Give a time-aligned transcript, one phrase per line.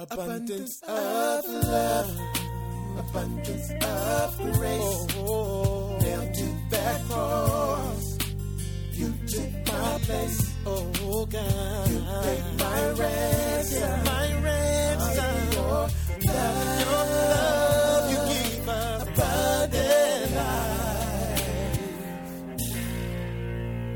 [0.00, 2.18] Abundance of love,
[2.98, 5.06] abundance of grace.
[5.18, 8.18] Oh, nailed to that cross,
[8.92, 10.54] you took my place.
[10.64, 15.52] Oh God, you paid my ransom, my ransom.
[15.52, 15.92] Your love,
[16.80, 20.34] your love, you gave us abundant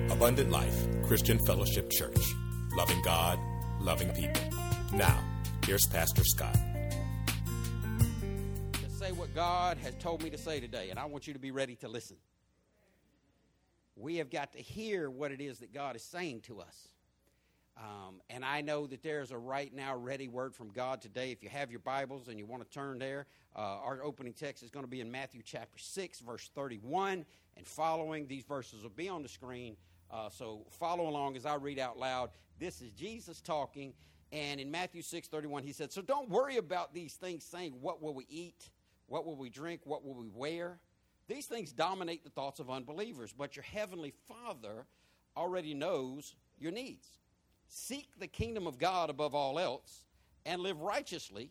[0.04, 0.12] life.
[0.12, 2.34] Abundant Life Christian Fellowship Church.
[2.76, 3.38] Loving God,
[3.80, 4.42] loving people.
[4.92, 5.18] Now,
[5.64, 6.58] here's Pastor Scott.
[8.74, 11.38] to say what God has told me to say today, and I want you to
[11.38, 12.16] be ready to listen.
[13.96, 16.88] We have got to hear what it is that God is saying to us.
[17.78, 21.32] Um, and I know that there's a right now ready word from God today.
[21.32, 24.62] If you have your Bibles and you want to turn there, uh, our opening text
[24.62, 27.24] is going to be in Matthew chapter 6, verse 31,
[27.56, 28.26] and following.
[28.26, 29.76] These verses will be on the screen.
[30.10, 32.30] Uh, so follow along as I read out loud.
[32.58, 33.94] This is Jesus talking.
[34.34, 38.02] And in Matthew 6 31, he said, So don't worry about these things, saying, What
[38.02, 38.68] will we eat?
[39.06, 39.82] What will we drink?
[39.84, 40.80] What will we wear?
[41.28, 44.86] These things dominate the thoughts of unbelievers, but your heavenly Father
[45.36, 47.06] already knows your needs.
[47.68, 50.04] Seek the kingdom of God above all else
[50.44, 51.50] and live righteously,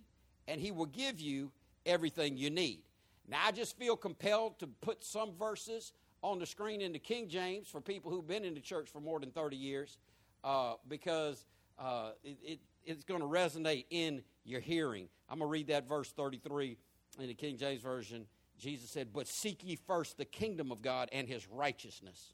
[0.50, 1.52] and He will give you
[1.86, 2.84] everything you need.
[3.30, 7.30] Now, I just feel compelled to put some verses on the screen in the King
[7.30, 9.98] James for people who've been in the church for more than 30 years
[10.44, 11.46] uh, because
[11.80, 15.08] uh, it, it, it's going to resonate in your hearing.
[15.30, 16.78] I'm going to read that verse 33
[17.20, 18.26] in the King James Version.
[18.60, 22.34] Jesus said, But seek ye first the kingdom of God and his righteousness,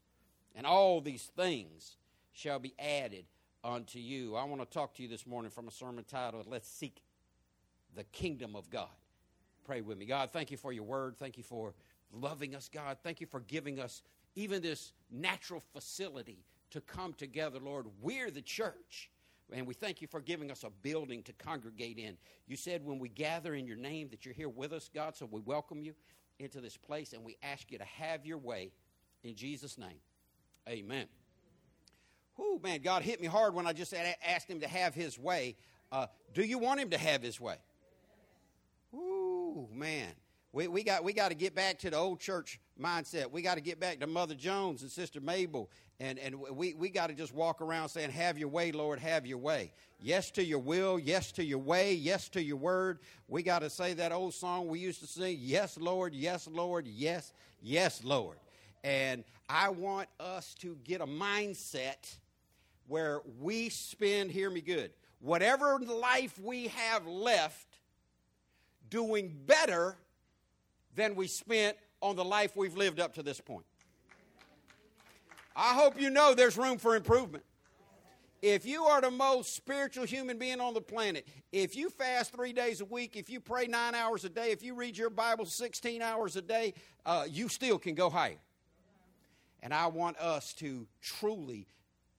[0.54, 1.96] and all these things
[2.32, 3.24] shall be added
[3.64, 4.36] unto you.
[4.36, 7.02] I want to talk to you this morning from a sermon titled, Let's Seek
[7.94, 8.88] the Kingdom of God.
[9.64, 10.06] Pray with me.
[10.06, 11.16] God, thank you for your word.
[11.18, 11.74] Thank you for
[12.12, 12.98] loving us, God.
[13.02, 14.02] Thank you for giving us
[14.34, 17.86] even this natural facility to come together, Lord.
[18.00, 19.10] We're the church.
[19.52, 22.16] And we thank you for giving us a building to congregate in.
[22.46, 25.26] You said when we gather in your name that you're here with us, God, so
[25.30, 25.94] we welcome you
[26.38, 28.72] into this place and we ask you to have your way
[29.22, 30.00] in Jesus' name.
[30.68, 31.06] Amen.
[32.36, 33.92] Whoo, man, God hit me hard when I just
[34.26, 35.56] asked him to have his way.
[35.92, 37.56] Uh, do you want him to have his way?
[38.92, 40.12] Whoo, man.
[40.52, 43.30] We, we got we got to get back to the old church mindset.
[43.30, 46.88] We got to get back to Mother Jones and Sister Mabel, and and we we
[46.88, 49.72] got to just walk around saying, "Have your way, Lord, have your way."
[50.02, 52.98] Yes to your will, yes to your way, yes to your word.
[53.28, 56.88] We got to say that old song we used to sing, "Yes, Lord, yes, Lord,
[56.88, 57.32] yes,
[57.62, 58.38] yes, Lord."
[58.82, 62.18] And I want us to get a mindset
[62.88, 64.32] where we spend.
[64.32, 64.90] Hear me good.
[65.20, 67.68] Whatever life we have left,
[68.88, 69.96] doing better
[70.94, 73.66] than we spent on the life we've lived up to this point.
[75.54, 77.44] I hope you know there's room for improvement.
[78.42, 82.54] If you are the most spiritual human being on the planet, if you fast three
[82.54, 85.44] days a week, if you pray nine hours a day, if you read your Bible
[85.44, 86.72] 16 hours a day,
[87.04, 88.40] uh, you still can go higher.
[89.62, 91.66] And I want us to truly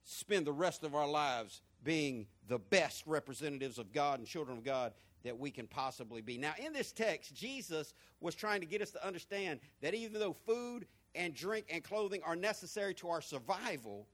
[0.03, 4.63] spend the rest of our lives being the best representatives of God and children of
[4.63, 4.93] God
[5.23, 6.37] that we can possibly be.
[6.37, 10.33] Now, in this text, Jesus was trying to get us to understand that even though
[10.33, 14.07] food and drink and clothing are necessary to our survival,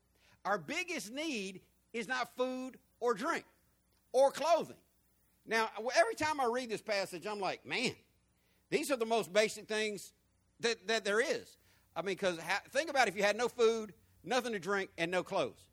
[0.45, 1.61] our biggest need
[1.93, 3.45] is not food or drink
[4.11, 4.77] or clothing.
[5.45, 7.93] Now, every time I read this passage, I'm like, man,
[8.69, 10.11] these are the most basic things
[10.59, 11.57] that, that there is.
[11.95, 13.93] I mean, because ha- think about if you had no food,
[14.23, 15.65] nothing to drink, and no clothes.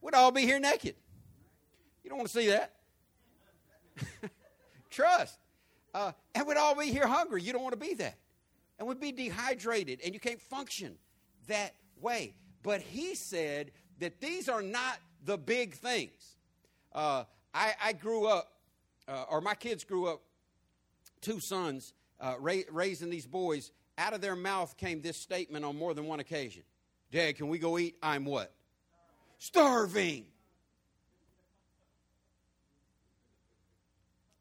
[0.00, 0.96] We'd all be here naked.
[2.02, 2.74] You don't want to see that.
[4.90, 5.38] Trust.
[5.94, 7.42] Uh, and we'd all be here hungry.
[7.42, 8.16] You don't want to be that.
[8.78, 10.96] And we'd be dehydrated, and you can't function
[11.46, 12.34] that way.
[12.62, 16.36] But he said that these are not the big things.
[16.92, 18.52] Uh, I, I, grew up,
[19.06, 20.22] uh, or my kids grew up,
[21.20, 23.70] two sons, uh, ra- raising these boys.
[23.96, 26.62] Out of their mouth came this statement on more than one occasion
[27.12, 27.96] Dad, can we go eat?
[28.02, 28.52] I'm what?
[29.38, 30.26] Starving.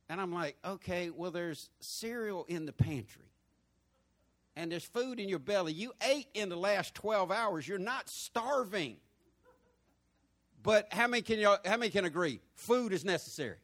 [0.09, 3.23] And I'm like, okay, well, there's cereal in the pantry.
[4.55, 5.73] And there's food in your belly.
[5.73, 7.67] You ate in the last 12 hours.
[7.67, 8.97] You're not starving.
[10.61, 12.39] But how many can, you, how many can agree?
[12.55, 13.57] Food is necessary.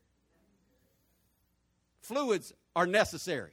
[2.02, 3.52] Fluids are necessary.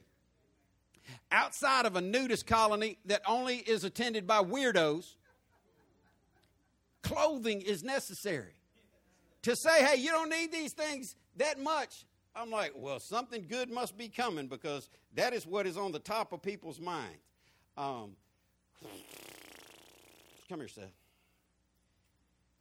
[1.31, 5.15] Outside of a nudist colony that only is attended by weirdos,
[7.01, 8.53] clothing is necessary.
[9.43, 12.05] To say, hey, you don't need these things that much,
[12.37, 15.99] I'm like, well, something good must be coming because that is what is on the
[15.99, 17.17] top of people's minds.
[17.77, 18.11] Um,
[20.47, 20.93] come here, Seth.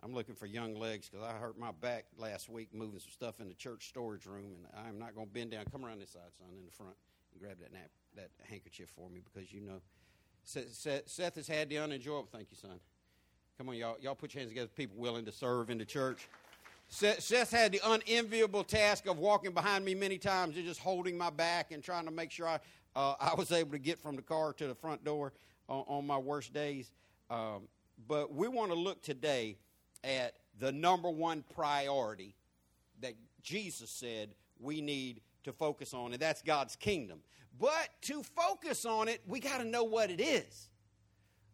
[0.02, 3.40] I'm looking for young legs because I hurt my back last week moving some stuff
[3.40, 5.64] in the church storage room, and I'm not going to bend down.
[5.70, 6.94] Come around this side, son, in the front,
[7.32, 9.81] and grab that nap, that handkerchief for me because you know
[10.44, 12.28] Seth, Seth has had the unenjoyable.
[12.31, 12.78] Thank you, son.
[13.58, 13.96] Come on, y'all.
[14.00, 14.70] Y'all put your hands together.
[14.76, 16.28] People willing to serve in the church.
[16.88, 21.30] Seth, had the unenviable task of walking behind me many times and just holding my
[21.30, 22.58] back and trying to make sure I,
[22.94, 25.32] uh, I was able to get from the car to the front door
[25.68, 26.90] on, on my worst days.
[27.28, 27.68] Um,
[28.06, 29.56] but we want to look today
[30.04, 32.34] at the number one priority
[33.00, 37.20] that Jesus said we need to focus on, and that's God's kingdom.
[37.58, 40.68] But to focus on it, we got to know what it is.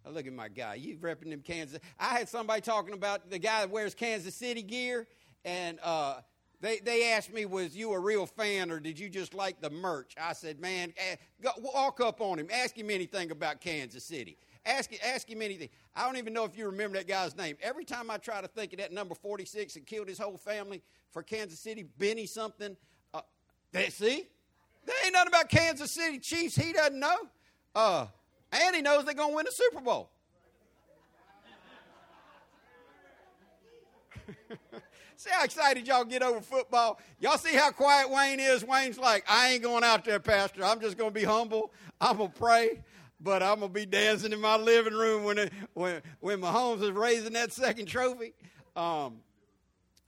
[0.05, 0.75] Oh, look at my guy.
[0.75, 1.78] You repping them Kansas.
[1.99, 5.06] I had somebody talking about the guy that wears Kansas City gear,
[5.44, 6.21] and uh,
[6.62, 9.69] they, they asked me, was you a real fan or did you just like the
[9.69, 10.15] merch?
[10.21, 11.17] I said, man, eh,
[11.59, 12.47] walk up on him.
[12.53, 14.39] Ask him anything about Kansas City.
[14.65, 15.71] Ask, ask him anything.
[15.97, 17.56] I don't even know if you remember that guy's name.
[17.61, 20.83] Every time I try to think of that number 46 that killed his whole family
[21.11, 22.77] for Kansas City, Benny something.
[23.12, 23.23] Uh,
[23.73, 24.29] they, see?
[24.87, 27.17] There ain't nothing about Kansas City Chiefs he doesn't know.
[27.75, 28.06] Uh,
[28.53, 30.11] and he knows they're going to win the Super Bowl.
[35.23, 36.99] see how excited y'all get over football?
[37.21, 38.65] Y'all see how quiet Wayne is?
[38.65, 40.65] Wayne's like, I ain't going out there, Pastor.
[40.65, 41.73] I'm just going to be humble.
[42.01, 42.83] I'm going to pray
[43.25, 46.91] but I'm gonna be dancing in my living room when it, when when Mahomes is
[46.91, 48.35] raising that second trophy.
[48.75, 49.19] Um,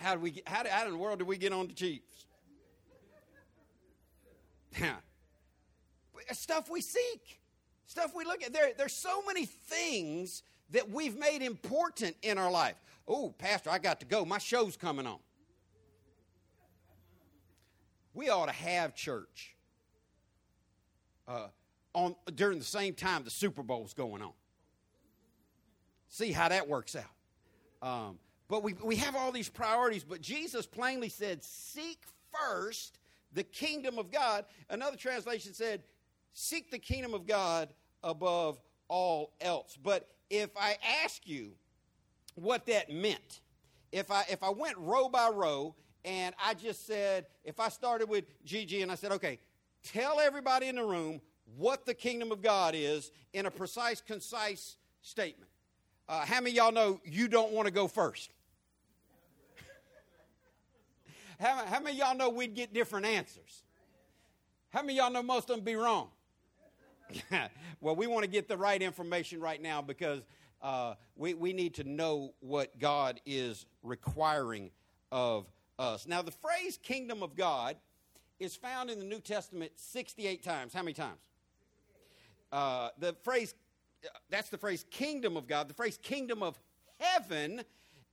[0.01, 2.27] how do we get, how, how in the world did we get on the Chiefs?
[6.33, 7.41] stuff we seek,
[7.87, 8.53] stuff we look at.
[8.53, 12.75] There, there's so many things that we've made important in our life.
[13.07, 14.25] Oh, Pastor, I got to go.
[14.25, 15.19] My show's coming on.
[18.15, 19.57] We ought to have church.
[21.27, 21.49] Uh,
[21.95, 24.33] on during the same time the Super Bowl's going on.
[26.09, 27.87] See how that works out.
[27.87, 28.19] Um,
[28.49, 32.03] but we, we have all these priorities, but Jesus plainly said, Seek
[32.33, 32.99] first
[33.33, 34.45] the kingdom of God.
[34.71, 35.83] Another translation said,
[36.33, 37.69] Seek the kingdom of God
[38.03, 39.77] above all else.
[39.83, 41.53] But if I ask you
[42.35, 43.41] what that meant,
[43.93, 48.09] if I, if I went row by row and I just said, if I started
[48.09, 49.39] with Gigi and I said, okay,
[49.83, 51.21] tell everybody in the room
[51.57, 55.51] what the kingdom of God is in a precise, concise statement.
[56.09, 58.33] Uh, how many y'all know you don't want to go first?
[61.41, 63.63] how, how many y'all know we'd get different answers?
[64.71, 66.09] How many y'all know most of them be wrong?
[67.81, 70.23] well, we want to get the right information right now because
[70.65, 74.71] uh, we, we need to know what God is requiring
[75.13, 75.45] of
[75.79, 76.09] us.
[76.09, 77.77] Now, the phrase kingdom of God
[78.41, 80.73] is found in the New Testament 68 times.
[80.73, 81.21] How many times?
[82.51, 83.55] Uh, the phrase,
[84.31, 85.69] that's the phrase kingdom of God.
[85.69, 86.59] The phrase kingdom of
[86.99, 87.63] heaven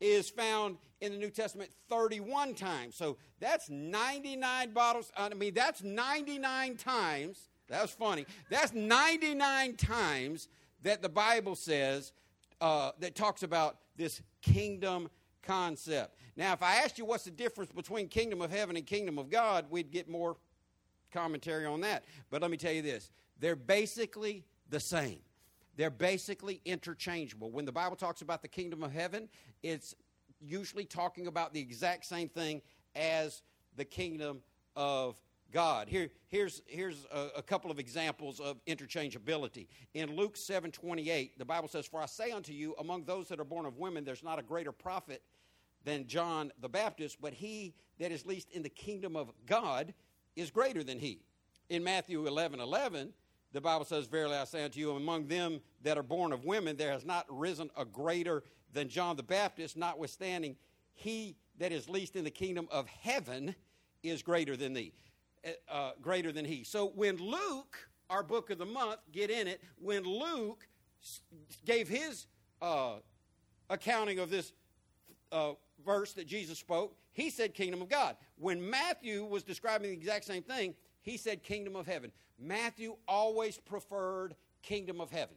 [0.01, 2.95] is found in the New Testament 31 times.
[2.95, 5.09] So that's 99 bottles.
[5.15, 7.48] I mean, that's 99 times.
[7.69, 8.25] That was funny.
[8.50, 10.50] That's 99 times
[10.83, 12.12] that the Bible says
[12.61, 15.09] uh, that talks about this kingdom
[15.41, 16.15] concept.
[16.37, 19.29] Now, if I asked you what's the difference between kingdom of heaven and kingdom of
[19.29, 20.37] God, we'd get more
[21.11, 22.05] commentary on that.
[22.29, 23.09] But let me tell you this
[23.39, 25.19] they're basically the same.
[25.75, 27.49] They're basically interchangeable.
[27.49, 29.27] When the Bible talks about the kingdom of heaven,
[29.63, 29.95] it's
[30.39, 32.61] usually talking about the exact same thing
[32.95, 33.41] as
[33.77, 34.41] the kingdom
[34.75, 35.15] of
[35.51, 35.88] God.
[35.88, 39.67] Here, here's here's a, a, couple of examples of interchangeability.
[39.93, 43.39] In Luke 7 28, the Bible says, For I say unto you, among those that
[43.39, 45.22] are born of women, there's not a greater prophet
[45.84, 49.93] than John the Baptist, but he that is least in the kingdom of God
[50.36, 51.22] is greater than he.
[51.70, 53.13] In Matthew 11 11,
[53.53, 56.77] the Bible says, Verily I say unto you, among them that are born of women,
[56.77, 58.43] there has not risen a greater
[58.74, 60.55] than John the Baptist, notwithstanding,
[60.93, 63.55] he that is least in the kingdom of heaven
[64.03, 64.93] is greater than thee.
[65.67, 66.63] Uh, greater than he.
[66.63, 70.67] So when Luke, our book of the month, get in it, when Luke
[71.65, 72.27] gave his
[72.62, 72.98] uh,
[73.67, 74.53] accounting of this
[75.31, 78.17] uh, verse that Jesus spoke, he said kingdom of God.
[78.38, 82.12] When Matthew was describing the exact same thing, he said kingdom of heaven.
[82.38, 85.36] Matthew always preferred kingdom of heaven.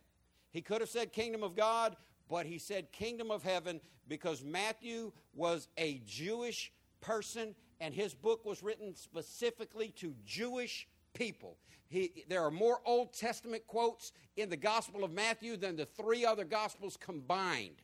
[0.50, 1.96] He could have said kingdom of God,
[2.28, 8.44] but he said kingdom of heaven because Matthew was a Jewish person and his book
[8.44, 11.56] was written specifically to Jewish people.
[11.88, 16.24] He, there are more Old Testament quotes in the Gospel of Matthew than the three
[16.24, 17.82] other Gospels combined.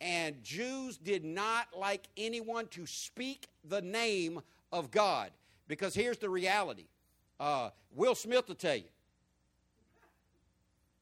[0.00, 4.40] And Jews did not like anyone to speak the name
[4.72, 5.30] of God
[5.68, 6.86] because here's the reality
[7.38, 8.88] uh, Will Smith will tell you.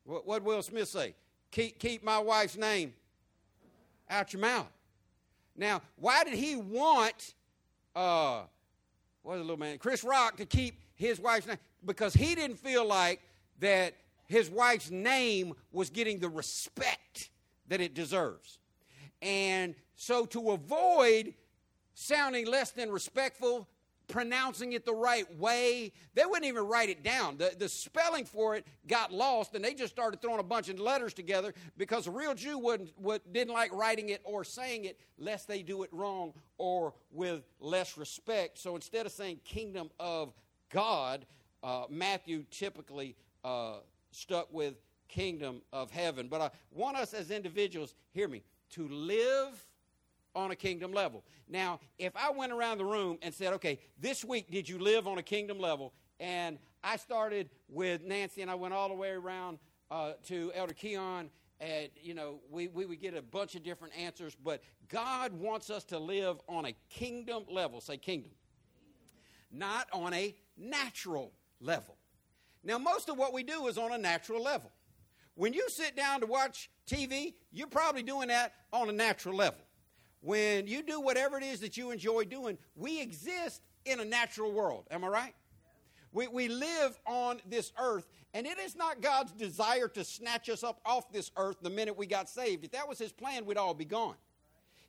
[0.05, 1.15] What what Will Smith say?
[1.51, 2.93] Keep keep my wife's name
[4.09, 4.71] out your mouth.
[5.57, 7.35] Now, why did he want,
[7.95, 8.43] uh,
[9.23, 11.59] what was the little man, Chris Rock to keep his wife's name?
[11.85, 13.21] Because he didn't feel like
[13.61, 13.95] that
[14.27, 17.31] his wife's name was getting the respect
[17.69, 18.59] that it deserves.
[19.23, 21.35] And so, to avoid
[21.95, 23.69] sounding less than respectful,
[24.11, 25.93] pronouncing it the right way.
[26.14, 27.38] They wouldn't even write it down.
[27.38, 30.79] The, the spelling for it got lost, and they just started throwing a bunch of
[30.79, 34.99] letters together because a real Jew wouldn't, would, didn't like writing it or saying it
[35.19, 38.59] lest they do it wrong or with less respect.
[38.59, 40.33] So instead of saying kingdom of
[40.71, 41.26] God,
[41.62, 43.76] uh, Matthew typically uh,
[44.11, 44.75] stuck with
[45.09, 46.29] kingdom of heaven.
[46.29, 49.67] But I want us as individuals, hear me, to live
[50.35, 51.25] on a kingdom level.
[51.49, 55.07] Now, if I went around the room and said, okay, this week did you live
[55.07, 55.93] on a kingdom level?
[56.19, 59.59] And I started with Nancy and I went all the way around
[59.91, 61.31] uh, to Elder Keon.
[61.61, 65.69] And, you know, we, we would get a bunch of different answers, but God wants
[65.69, 67.81] us to live on a kingdom level.
[67.81, 68.31] Say kingdom.
[69.53, 71.97] Not on a natural level.
[72.63, 74.71] Now, most of what we do is on a natural level.
[75.35, 79.61] When you sit down to watch TV, you're probably doing that on a natural level
[80.21, 84.53] when you do whatever it is that you enjoy doing, we exist in a natural
[84.53, 84.87] world.
[84.91, 85.35] Am I right?
[86.12, 90.65] We, we live on this earth, and it is not God's desire to snatch us
[90.65, 92.65] up off this earth the minute we got saved.
[92.65, 94.17] If that was His plan, we'd all be gone.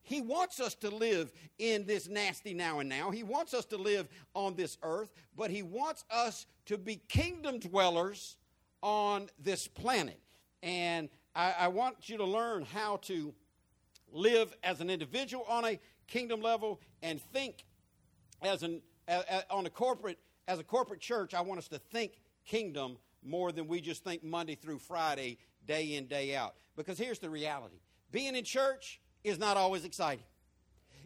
[0.03, 3.11] He wants us to live in this nasty now and now.
[3.11, 7.59] He wants us to live on this earth, but He wants us to be kingdom
[7.59, 8.35] dwellers
[8.81, 10.19] on this planet.
[10.63, 13.33] And I, I want you to learn how to
[14.11, 17.65] live as an individual on a kingdom level and think
[18.41, 18.81] as an
[19.49, 23.67] on a corporate as a corporate church i want us to think kingdom more than
[23.67, 26.55] we just think monday through friday day in day out.
[26.75, 27.79] Because here's the reality.
[28.11, 30.25] Being in church is not always exciting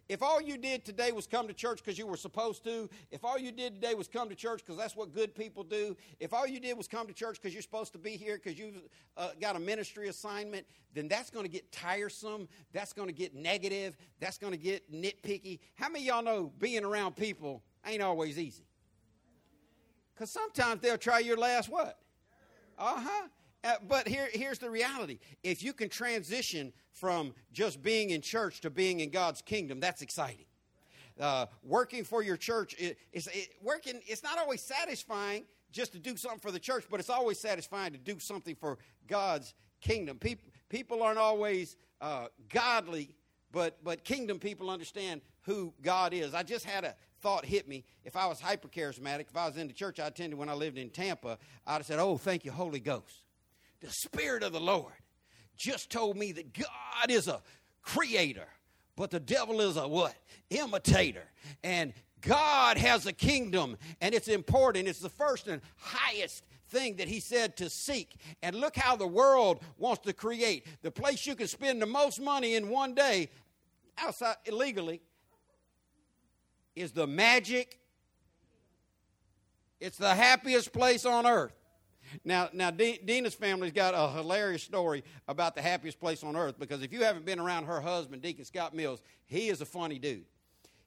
[0.08, 3.24] if all you did today was come to church because you were supposed to, if
[3.24, 6.32] all you did today was come to church because that's what good people do, if
[6.32, 8.80] all you did was come to church because you're supposed to be here because you've
[9.16, 12.48] uh, got a ministry assignment, then that's going to get tiresome.
[12.72, 13.96] That's going to get negative.
[14.20, 15.58] That's going to get nitpicky.
[15.74, 18.64] How many y'all know being around people ain't always easy?
[20.14, 21.98] Because sometimes they'll try your last what?
[22.78, 23.28] Uh huh.
[23.66, 25.18] Uh, but here, here's the reality.
[25.42, 30.02] If you can transition from just being in church to being in God's kingdom, that's
[30.02, 30.46] exciting.
[31.18, 36.14] Uh, working for your church it, it, working it's not always satisfying just to do
[36.14, 40.18] something for the church but it's always satisfying to do something for god's kingdom.
[40.18, 43.16] People, people aren't always uh, godly
[43.50, 46.34] but but kingdom people understand who god is.
[46.34, 47.82] I just had a thought hit me.
[48.04, 50.54] If i was hyper charismatic if i was in the church i attended when i
[50.54, 53.22] lived in tampa i'd have said oh thank you holy ghost
[53.80, 54.94] the spirit of the lord
[55.56, 57.40] just told me that God is a
[57.82, 58.46] creator,
[58.94, 60.14] but the devil is a what?
[60.50, 61.24] Imitator.
[61.64, 64.88] And God has a kingdom, and it's important.
[64.88, 68.16] It's the first and highest thing that he said to seek.
[68.42, 72.20] And look how the world wants to create the place you can spend the most
[72.20, 73.28] money in one day
[73.98, 75.00] outside illegally
[76.74, 77.80] is the magic.
[79.80, 81.54] It's the happiest place on earth.
[82.24, 86.82] Now, now Dina's family's got a hilarious story about the happiest place on earth because
[86.82, 90.24] if you haven't been around her husband, Deacon Scott Mills, he is a funny dude.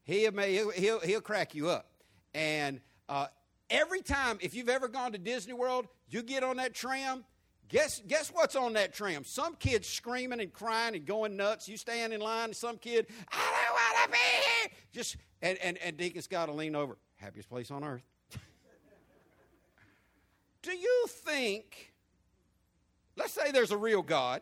[0.03, 1.91] He may, he'll, he'll, he'll crack you up.
[2.33, 3.27] And uh,
[3.69, 7.25] every time, if you've ever gone to Disney World, you get on that tram.
[7.67, 9.23] Guess, guess what's on that tram?
[9.23, 11.69] Some kid screaming and crying and going nuts.
[11.69, 14.71] You stand in line, some kid, I don't want to be here.
[14.91, 16.97] Just, and, and, and Deacon Scott will lean over.
[17.17, 18.01] Happiest place on earth.
[20.61, 21.93] Do you think,
[23.15, 24.41] let's say there's a real God,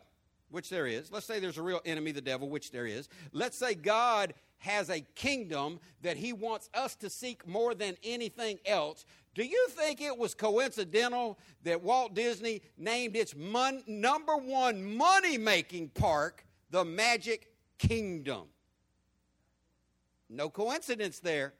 [0.50, 1.12] which there is.
[1.12, 3.08] Let's say there's a real enemy, the devil, which there is.
[3.32, 8.58] Let's say God has a kingdom that he wants us to seek more than anything
[8.66, 9.04] else.
[9.34, 15.38] Do you think it was coincidental that Walt Disney named its mon- number one money
[15.38, 18.46] making park the Magic Kingdom?
[20.28, 21.54] No coincidence there.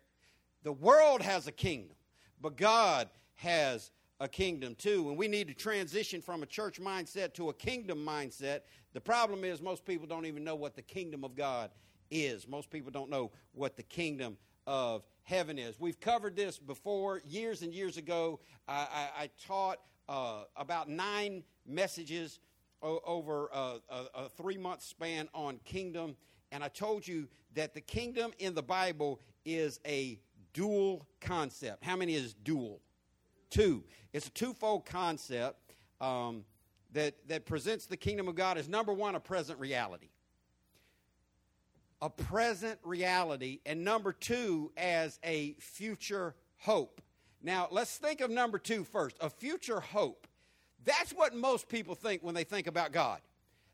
[0.65, 1.97] The world has a kingdom,
[2.41, 5.09] but God has a kingdom too.
[5.09, 8.61] And we need to transition from a church mindset to a kingdom mindset.
[8.93, 11.71] The problem is, most people don't even know what the kingdom of God
[12.11, 12.49] is.
[12.49, 15.79] Most people don't know what the kingdom of heaven is.
[15.79, 18.41] We've covered this before years and years ago.
[18.67, 22.41] I, I, I taught uh, about nine messages
[22.83, 26.17] o- over a, a, a three month span on kingdom.
[26.51, 30.19] And I told you that the kingdom in the Bible is a
[30.55, 31.85] dual concept.
[31.85, 32.81] How many is dual?
[33.51, 33.85] Two.
[34.13, 35.59] It's a twofold concept
[36.01, 36.45] um,
[36.93, 40.09] that, that presents the kingdom of God as number one, a present reality.
[42.01, 47.01] a present reality, and number two, as a future hope.
[47.43, 50.27] Now, let's think of number two first a future hope.
[50.85, 53.21] That's what most people think when they think about God.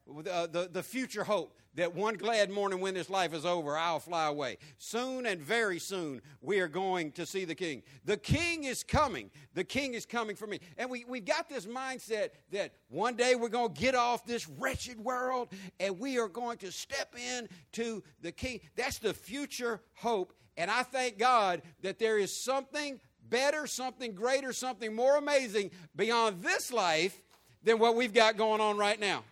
[0.07, 3.99] Uh, the, the future hope that one glad morning when this life is over, I'll
[3.99, 4.59] fly away.
[4.77, 7.83] Soon and very soon, we are going to see the King.
[8.05, 9.31] The King is coming.
[9.55, 10.61] The King is coming for me.
[10.77, 14.47] And we, we've got this mindset that one day we're going to get off this
[14.47, 15.49] wretched world
[15.81, 18.61] and we are going to step in to the King.
[18.77, 20.35] That's the future hope.
[20.57, 26.43] And I thank God that there is something better, something greater, something more amazing beyond
[26.43, 27.21] this life
[27.65, 29.25] than what we've got going on right now.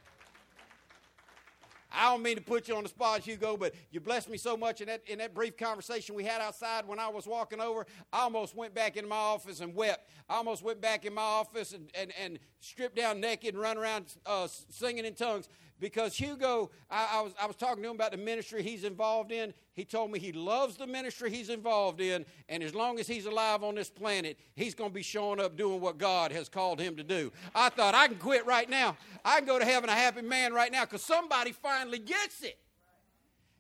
[1.95, 4.57] I don't mean to put you on the spot, Hugo, but you blessed me so
[4.57, 7.87] much in that, in that brief conversation we had outside when I was walking over.
[8.13, 10.09] I almost went back in my office and wept.
[10.29, 13.79] I almost went back in my office and, and, and stripped down naked and run
[13.79, 15.49] around uh, singing in tongues
[15.83, 19.33] because Hugo, I, I, was, I was talking to him about the ministry he's involved
[19.33, 19.53] in.
[19.75, 23.27] He told me he loves the ministry he's involved in, and as long as he's
[23.27, 26.81] alive on this planet, he's going to be showing up doing what God has called
[26.81, 27.33] him to do.
[27.53, 28.97] I thought, I can quit right now.
[29.25, 32.59] I can go to heaven a happy man right now because somebody finally gets it.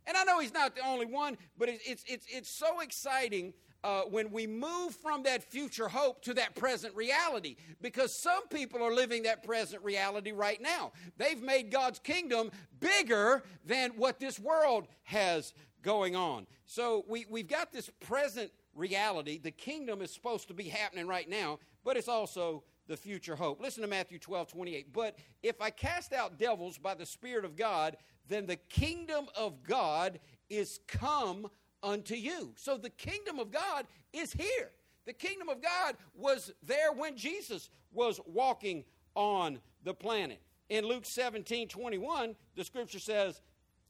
[0.06, 3.52] And I know he's not the only one, but it's, it's, it's, it's so exciting
[3.84, 8.82] uh, when we move from that future hope to that present reality because some people
[8.82, 10.92] are living that present reality right now.
[11.16, 16.46] They've made God's kingdom bigger than what this world has going on.
[16.64, 19.38] So we, we've got this present reality.
[19.38, 23.60] The kingdom is supposed to be happening right now, but it's also the future hope.
[23.60, 24.92] Listen to Matthew 12, 28.
[24.92, 27.96] But if I cast out devils by the Spirit of God,
[28.28, 31.48] then the kingdom of God is come
[31.82, 32.52] unto you.
[32.56, 34.70] So the kingdom of God is here.
[35.04, 38.84] The kingdom of God was there when Jesus was walking
[39.14, 40.40] on the planet.
[40.68, 43.40] In Luke 17 21, the scripture says,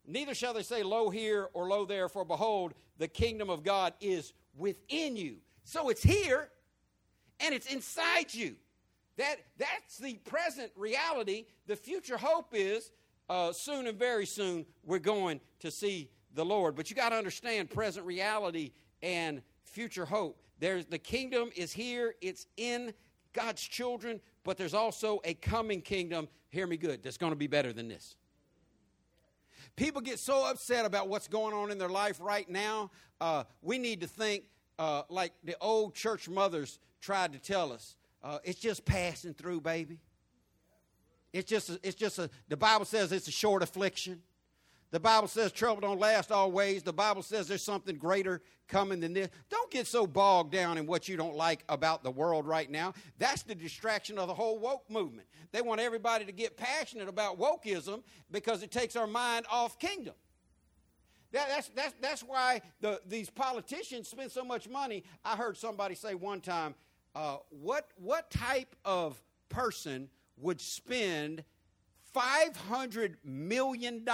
[0.07, 3.93] Neither shall they say, Lo here or lo there, for behold, the kingdom of God
[4.01, 5.37] is within you.
[5.65, 6.49] So it's here
[7.41, 8.57] and it's inside you.
[9.17, 11.47] That, that's the present reality.
[11.67, 12.91] The future hope is
[13.29, 16.75] uh, soon and very soon we're going to see the Lord.
[16.75, 20.41] But you got to understand present reality and future hope.
[20.59, 22.95] There's the kingdom is here, it's in
[23.33, 26.29] God's children, but there's also a coming kingdom.
[26.51, 28.17] Hear me good, that's going to be better than this.
[29.75, 32.91] People get so upset about what's going on in their life right now.
[33.21, 34.45] Uh, we need to think
[34.79, 37.97] uh, like the old church mothers tried to tell us.
[38.23, 39.99] Uh, it's just passing through, baby.
[41.33, 44.21] It's just, a, it's just a, the Bible says it's a short affliction.
[44.93, 46.83] The Bible says trouble don't last always.
[46.83, 49.29] The Bible says there's something greater coming than this.
[49.49, 52.93] Don't get so bogged down in what you don't like about the world right now.
[53.19, 55.29] That's the distraction of the whole woke movement.
[55.51, 60.15] They want everybody to get passionate about wokeism because it takes our mind off kingdom.
[61.33, 65.05] That, that's, that's, that's why the, these politicians spend so much money.
[65.25, 66.75] I heard somebody say one time,
[67.15, 71.45] uh, what, what type of person would spend
[72.15, 74.05] $500 million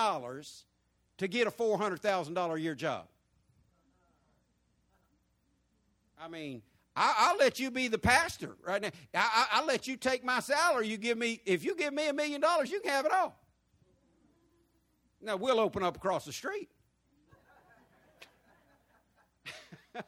[1.18, 3.06] to get a $400,000 a year job.
[6.20, 6.62] I mean,
[6.96, 8.90] I, will let you be the pastor right now.
[9.14, 10.88] I, will let you take my salary.
[10.88, 13.36] You give me, if you give me a million dollars, you can have it all.
[15.20, 16.68] Now we'll open up across the street.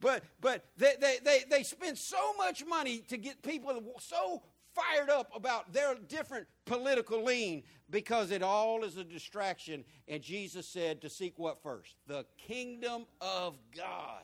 [0.00, 4.42] but but they, they, they, they spend so much money to get people so
[4.76, 9.84] fired up about their different political lean because it all is a distraction.
[10.06, 11.96] And Jesus said to seek what first?
[12.06, 14.22] The kingdom of God.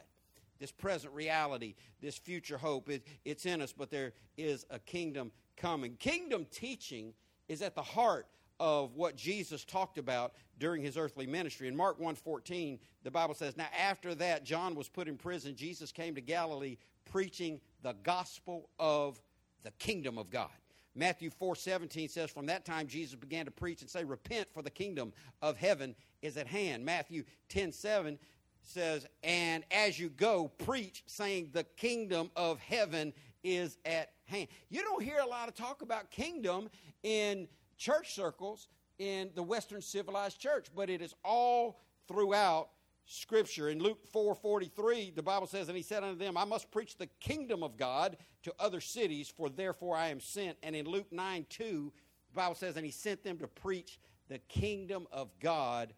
[0.58, 5.32] This present reality, this future hope, it, it's in us, but there is a kingdom
[5.56, 5.96] coming.
[5.96, 7.14] Kingdom teaching
[7.48, 8.26] is at the heart
[8.60, 11.66] of what Jesus talked about during his earthly ministry.
[11.66, 15.90] In Mark 1:14, the Bible says, "Now after that John was put in prison, Jesus
[15.90, 19.20] came to Galilee preaching the gospel of
[19.62, 20.50] the kingdom of God.
[20.94, 24.62] Matthew 4 17 says, From that time Jesus began to preach and say, Repent, for
[24.62, 26.84] the kingdom of heaven is at hand.
[26.84, 28.18] Matthew 10 7
[28.62, 34.48] says, And as you go, preach, saying, The kingdom of heaven is at hand.
[34.68, 36.68] You don't hear a lot of talk about kingdom
[37.02, 42.68] in church circles in the Western civilized church, but it is all throughout
[43.04, 43.68] scripture.
[43.68, 47.08] In luke 4.43 the bible says and he said unto them i must preach the
[47.20, 50.56] kingdom of god to other cities for therefore i am sent.
[50.62, 51.92] And in luke 9 2
[52.32, 55.92] the bible says and he sent them to preach the kingdom of god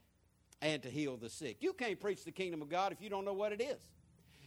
[0.63, 1.59] and to heal the sick.
[1.61, 3.77] You can't preach the kingdom of god if you don't know what it is.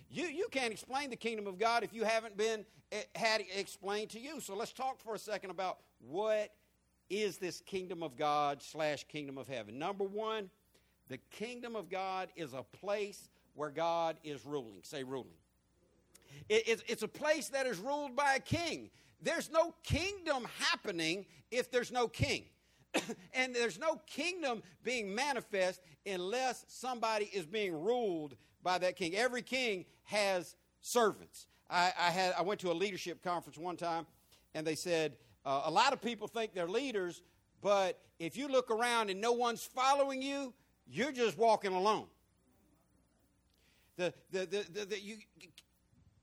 [0.10, 4.10] You, you can't explain the kingdom of god if you haven't been eh, had explained
[4.12, 4.39] to you.
[4.39, 6.52] So let's talk for a second about what
[7.10, 9.78] is this kingdom of god slash kingdom of heaven.
[9.78, 10.50] Number one
[11.10, 14.80] The kingdom of God is a place where God is ruling.
[14.84, 15.34] Say ruling.
[16.50, 18.89] It, it's, a place that is ruled by a king.
[19.22, 22.43] There's no kingdom happening if there's no king.
[23.34, 29.15] and there's no kingdom being manifest unless somebody is being ruled by that king.
[29.15, 31.48] Every king has servants.
[31.70, 34.06] I, I had I went to a leadership conference one time,
[34.54, 37.22] and they said uh, a lot of people think they're leaders,
[37.62, 40.54] but if you look around and no one's following you,
[40.89, 42.06] you're just walking alone.
[43.97, 45.17] The, the, the, the, you,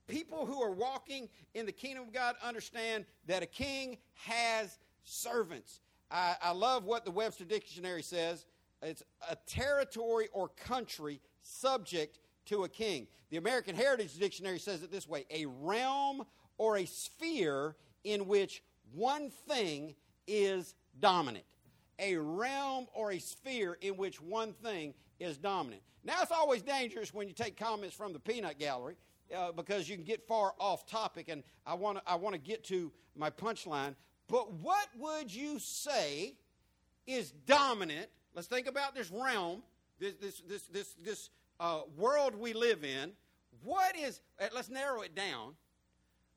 [0.07, 5.81] people who are walking in the kingdom of God understand that a king has servants.
[6.11, 8.47] I, I love what the Webster Dictionary says.
[8.83, 13.07] It's a territory or country subject to a king.
[13.31, 16.25] The American Heritage Dictionary says it this way a realm
[16.59, 19.95] or a sphere in which one thing
[20.27, 21.45] is dominant.
[21.99, 25.83] A realm or a sphere in which one thing is dominant.
[26.05, 28.97] Now, it's always dangerous when you take comments from the peanut gallery
[29.35, 32.65] uh, because you can get far off topic, and I want to I wanna get
[32.65, 33.95] to my punchline.
[34.29, 36.35] But what would you say
[37.07, 38.09] is dominant?
[38.35, 39.63] Let's think about this realm,
[39.99, 41.31] this, this, this, this, this
[41.61, 43.13] uh, world we live in.
[43.63, 45.55] What is, uh, let's narrow it down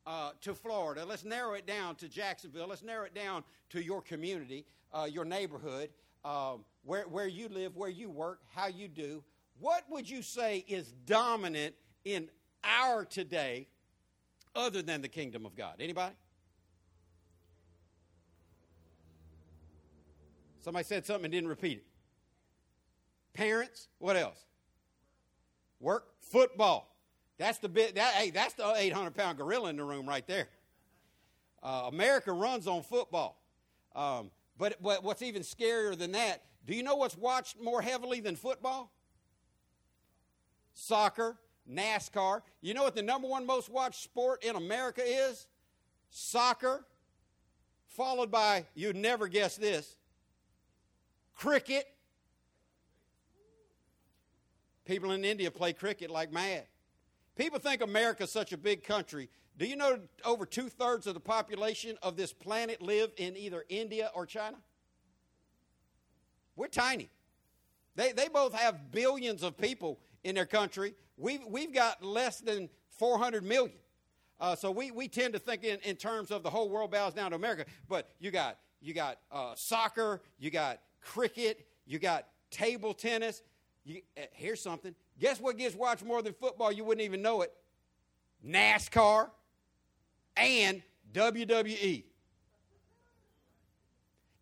[0.08, 1.06] uh, to Florida.
[1.06, 2.68] Let's narrow it down to Jacksonville.
[2.68, 5.90] Let's narrow it down to your community, uh, your neighborhood,
[6.24, 9.22] um, where, where you live, where you work, how you do.
[9.60, 12.30] What would you say is dominant in
[12.64, 13.68] our today
[14.56, 15.76] other than the kingdom of God?
[15.82, 16.16] Anybody?
[20.62, 21.86] Somebody said something and didn't repeat it.
[23.34, 24.46] Parents, what else?
[25.80, 26.97] Work, football.
[27.38, 27.96] That's the bit.
[27.96, 30.48] That, hey, that's the 800 pound gorilla in the room right there.
[31.62, 33.42] Uh, America runs on football.
[33.96, 38.20] Um, but, but what's even scarier than that, do you know what's watched more heavily
[38.20, 38.92] than football?
[40.74, 41.38] Soccer,
[41.70, 42.42] NASCAR.
[42.62, 45.48] You know what the number one most watched sport in America is?
[46.10, 46.86] Soccer,
[47.88, 49.96] followed by, you'd never guess this,
[51.36, 51.86] cricket.
[54.86, 56.66] People in India play cricket like mad.
[57.38, 59.30] People think America's such a big country.
[59.58, 63.64] Do you know over two thirds of the population of this planet live in either
[63.70, 64.58] India or China?
[66.56, 67.10] We're tiny.
[67.96, 70.96] They, they both have billions of people in their country.
[71.18, 73.78] We've, we've got less than 400 million.
[74.40, 77.14] Uh, so we, we tend to think in, in terms of the whole world bows
[77.14, 77.66] down to America.
[77.88, 83.42] But you got, you got uh, soccer, you got cricket, you got table tennis.
[83.88, 84.94] You, uh, here's something.
[85.18, 86.72] Guess what gets watched more than football?
[86.72, 87.54] You wouldn't even know it.
[88.46, 89.30] NASCAR
[90.36, 90.82] and
[91.14, 92.04] WWE.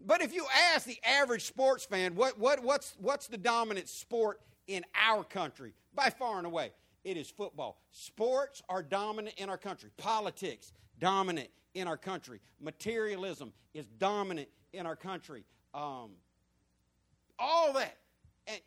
[0.04, 4.42] But if you ask the average sports fan, what, what, what's, what's the dominant sport
[4.68, 5.74] in our country?
[5.94, 6.72] By far and away,
[7.04, 7.80] it is football.
[7.92, 9.92] Sports are dominant in our country.
[9.98, 12.40] Politics, dominant in our country.
[12.60, 15.44] Materialism is dominant in our country.
[15.74, 16.12] Um,
[17.38, 17.98] all that.
[18.48, 18.60] And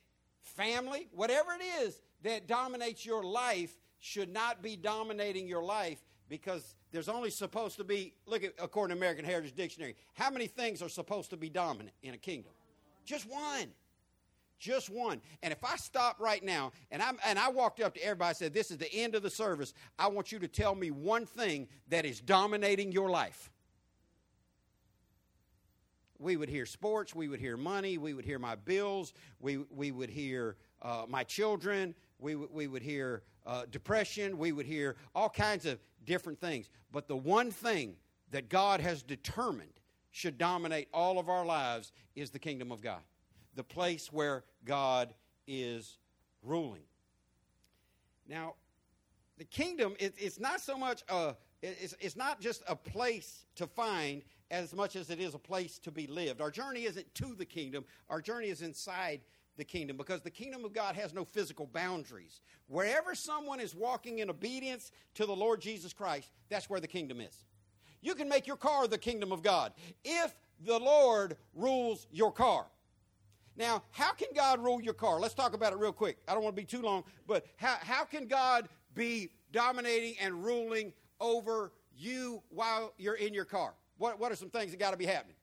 [0.49, 6.77] family, whatever it is that dominates your life, should not be dominating your life because
[6.93, 10.83] there's only supposed to be, look at, according to American Heritage Dictionary, how many things
[10.83, 12.53] are supposed to be dominant in a kingdom?
[13.05, 13.69] Just one.
[14.59, 15.21] Just one.
[15.43, 18.37] And if I stop right now and, i and I walked up to everybody and
[18.37, 21.27] said, This is the end of the service, I want you to tell me one
[21.27, 23.51] thing that is dominating your life.
[26.19, 29.93] We would hear sports, we would hear money, we would hear my bills, we, we
[29.93, 35.29] would hear uh, my children, we, we would hear uh, depression, we would hear all
[35.29, 36.71] kinds of different things.
[36.93, 37.95] But the one thing
[38.31, 43.01] that God has determined should dominate all of our lives is the kingdom of God
[43.59, 45.13] the place where God
[45.49, 45.99] is
[46.45, 46.85] ruling.
[48.29, 48.55] Now,
[49.37, 53.67] the kingdom, it, it's not so much a, it's, it's not just a place to
[53.67, 56.41] find as much as it is a place to be lived.
[56.41, 59.21] Our journey isn't to the kingdom, our journey is inside
[59.57, 62.41] the kingdom because the kingdom of God has no physical boundaries.
[62.69, 67.21] Wherever someone is walking in obedience to the Lord Jesus Christ, that's where the kingdom
[67.21, 67.45] is.
[68.01, 69.73] You can make your car the kingdom of God
[70.05, 70.35] if
[70.65, 72.67] the Lord rules your car.
[73.57, 75.19] Now, how can God rule your car?
[75.19, 76.19] Let's talk about it real quick.
[76.29, 80.45] I don't want to be too long, but how, how can God be dominating and
[80.45, 83.75] ruling over you while you're in your car?
[83.99, 85.37] What, what are some things that got to be happening?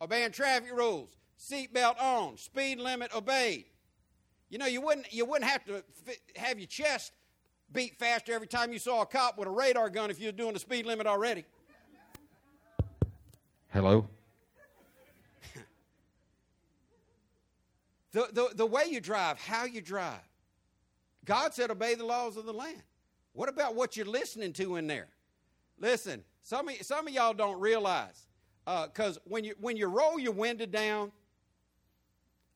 [0.00, 3.64] Obeying traffic rules, seatbelt on, speed limit obeyed.
[4.50, 5.82] You know, you wouldn't, you wouldn't have to
[6.36, 7.12] have your chest
[7.72, 10.32] beat faster every time you saw a cop with a radar gun if you were
[10.32, 11.44] doing the speed limit already.
[13.72, 14.06] Hello?
[18.12, 20.20] The, the, the way you drive, how you drive.
[21.24, 22.82] God said, obey the laws of the land.
[23.32, 25.08] What about what you're listening to in there?
[25.82, 28.28] Listen, some of, some of y'all don't realize
[28.64, 31.10] because uh, when you when you roll your window down,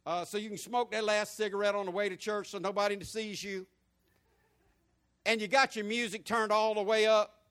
[0.06, 3.02] uh, so you can smoke that last cigarette on the way to church, so nobody
[3.02, 3.66] sees you,
[5.26, 7.42] and you got your music turned all the way up.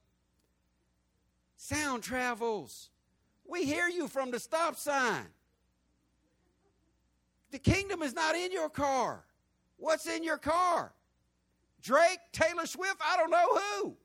[1.58, 2.88] Sound travels.
[3.46, 5.26] We hear you from the stop sign.
[7.50, 9.24] The kingdom is not in your car.
[9.76, 10.92] What's in your car?
[11.82, 13.96] Drake, Taylor Swift, I don't know who.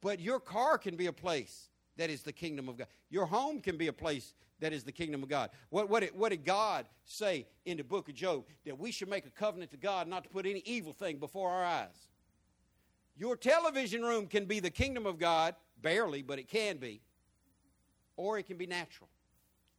[0.00, 2.86] But your car can be a place that is the kingdom of God.
[3.10, 5.50] Your home can be a place that is the kingdom of God.
[5.70, 8.44] What, what, did, what did God say in the book of Job?
[8.64, 11.50] That we should make a covenant to God not to put any evil thing before
[11.50, 12.08] our eyes.
[13.16, 17.02] Your television room can be the kingdom of God, barely, but it can be,
[18.16, 19.08] or it can be natural.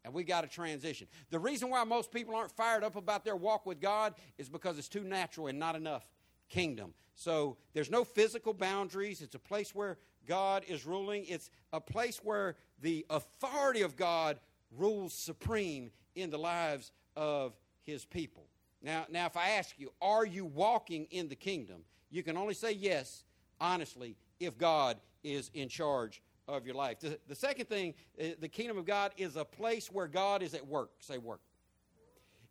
[0.03, 1.07] And we got to transition.
[1.29, 4.77] The reason why most people aren't fired up about their walk with God is because
[4.77, 6.03] it's too natural and not enough
[6.49, 6.93] kingdom.
[7.13, 9.21] So there's no physical boundaries.
[9.21, 14.39] It's a place where God is ruling, it's a place where the authority of God
[14.77, 17.53] rules supreme in the lives of
[17.83, 18.45] his people.
[18.81, 21.83] Now, now, if I ask you, are you walking in the kingdom?
[22.09, 23.23] You can only say yes,
[23.59, 26.99] honestly, if God is in charge of your life.
[26.99, 30.53] The, the second thing, uh, the kingdom of God is a place where God is
[30.53, 30.91] at work.
[30.99, 31.41] Say work.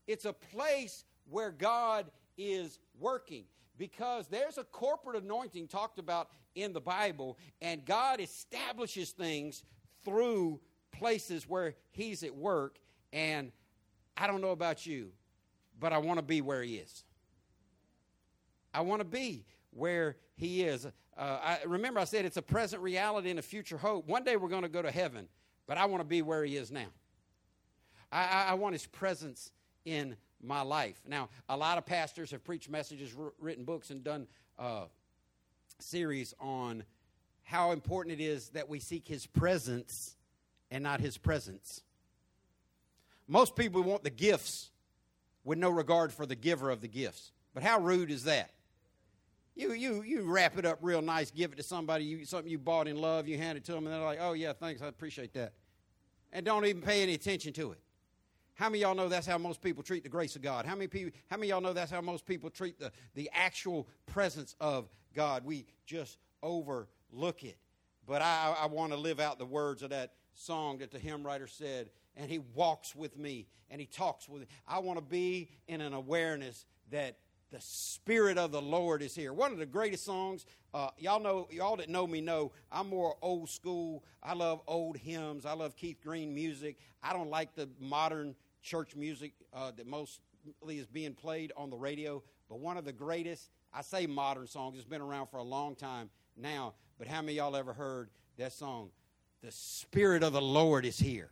[0.06, 2.06] It's a place where God
[2.38, 3.44] is working
[3.80, 9.64] because there's a corporate anointing talked about in the Bible, and God establishes things
[10.04, 10.60] through
[10.92, 12.78] places where He's at work.
[13.10, 13.50] And
[14.18, 15.12] I don't know about you,
[15.78, 17.04] but I want to be where He is.
[18.74, 20.84] I want to be where He is.
[20.84, 24.06] Uh, I, remember, I said it's a present reality and a future hope.
[24.06, 25.26] One day we're going to go to heaven,
[25.66, 26.88] but I want to be where He is now.
[28.12, 29.50] I, I, I want His presence
[29.86, 31.00] in my life.
[31.06, 34.26] Now, a lot of pastors have preached messages, written books, and done
[34.58, 34.84] uh,
[35.78, 36.84] series on
[37.42, 40.16] how important it is that we seek His presence
[40.70, 41.82] and not His presents.
[43.26, 44.70] Most people want the gifts
[45.44, 47.32] with no regard for the giver of the gifts.
[47.54, 48.52] But how rude is that?
[49.56, 52.58] You, you, you wrap it up real nice, give it to somebody, you, something you
[52.58, 54.86] bought in love, you hand it to them, and they're like, oh, yeah, thanks, I
[54.86, 55.52] appreciate that.
[56.32, 57.78] And don't even pay any attention to it.
[58.60, 60.66] How many y'all know that's how most people treat the grace of God?
[60.66, 63.88] How many people how many y'all know that's how most people treat the, the actual
[64.04, 65.46] presence of God?
[65.46, 67.56] We just overlook it.
[68.06, 71.24] But I, I want to live out the words of that song that the hymn
[71.24, 74.48] writer said, and he walks with me and he talks with me.
[74.68, 77.16] I want to be in an awareness that
[77.50, 79.32] the Spirit of the Lord is here.
[79.32, 80.44] One of the greatest songs,
[80.74, 84.04] uh, y'all know, y'all that know me know, I'm more old school.
[84.22, 85.46] I love old hymns.
[85.46, 86.76] I love Keith Green music.
[87.02, 90.20] I don't like the modern church music uh, that mostly
[90.68, 94.76] is being played on the radio, but one of the greatest, I say modern songs,
[94.76, 98.52] it's been around for a long time now, but how many y'all ever heard that
[98.52, 98.90] song?
[99.42, 101.30] The Spirit of the Lord is here.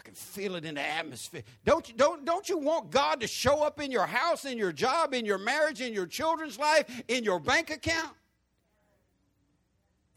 [0.00, 1.42] I can feel it in the atmosphere.
[1.64, 4.72] Don't you, don't, don't you want God to show up in your house, in your
[4.72, 8.14] job, in your marriage, in your children's life, in your bank account?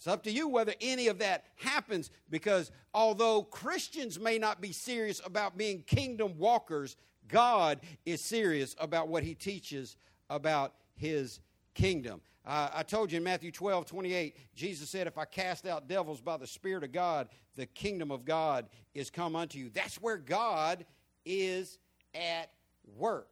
[0.04, 4.74] It's up to you whether any of that happens because although Christians may not be
[4.74, 6.98] serious about being kingdom walkers,
[7.30, 9.96] God is serious about what he teaches
[10.30, 11.40] about his
[11.74, 12.20] kingdom.
[12.46, 16.20] Uh, I told you in Matthew 12, 28, Jesus said, If I cast out devils
[16.20, 19.70] by the Spirit of God, the kingdom of God is come unto you.
[19.70, 20.86] That's where God
[21.26, 21.80] is
[22.14, 22.50] at
[22.98, 23.30] work.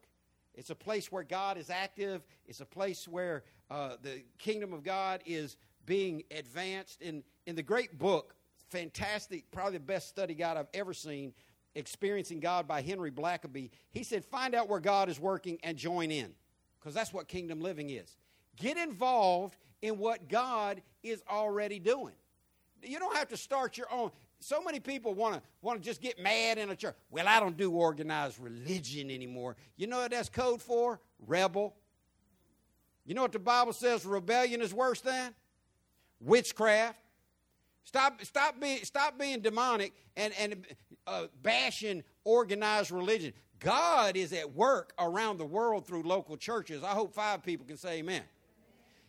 [0.55, 4.83] It's a place where God is active, it's a place where uh, the kingdom of
[4.83, 7.01] God is being advanced.
[7.01, 8.35] In, in the great book,
[8.69, 11.33] fantastic, probably the best study guide I've ever seen,
[11.73, 16.11] Experiencing God by Henry Blackaby, he said, Find out where God is working and join
[16.11, 16.33] in,
[16.77, 18.17] because that's what kingdom living is.
[18.57, 22.13] Get involved in what God is already doing.
[22.83, 24.11] You don't have to start your own.
[24.41, 26.95] So many people want to want to just get mad in a church.
[27.09, 29.55] Well, I don't do organized religion anymore.
[29.77, 30.99] You know what that's code for?
[31.25, 31.73] Rebel.
[33.05, 35.33] You know what the Bible says rebellion is worse than?
[36.21, 36.97] Witchcraft.
[37.83, 40.65] Stop, stop, being, stop being demonic and, and
[41.07, 43.33] uh, bashing organized religion.
[43.59, 46.83] God is at work around the world through local churches.
[46.83, 48.23] I hope five people can say amen.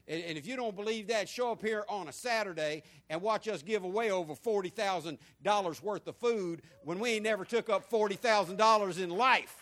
[0.09, 3.63] And, if you don't believe that, show up here on a Saturday and watch us
[3.63, 9.11] give away over $40,000 worth of food when we ain't never took up $40,000 in
[9.11, 9.62] life.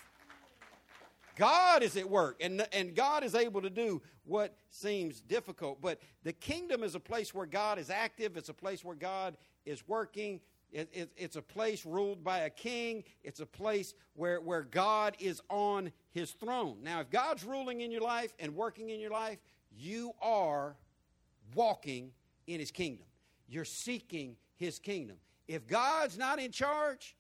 [1.37, 5.81] God is at work, and, and God is able to do what seems difficult.
[5.81, 9.37] But the kingdom is a place where God is active, it's a place where God
[9.65, 10.41] is working.
[10.73, 13.03] It, it, it's a place ruled by a king.
[13.25, 16.79] It's a place where, where God is on his throne.
[16.85, 19.39] Now, if God's ruling in your life and working in your life,
[19.77, 20.77] you are
[21.57, 22.13] walking
[22.47, 23.07] in his kingdom.
[23.49, 25.17] You're seeking his kingdom.
[25.49, 27.17] If God's not in charge,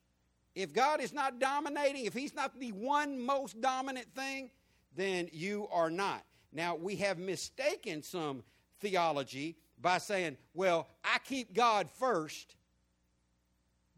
[0.62, 4.50] if God is not dominating, if he's not the one most dominant thing,
[4.96, 6.24] then you are not.
[6.52, 8.42] Now, we have mistaken some
[8.80, 12.56] theology by saying, well, I keep God first,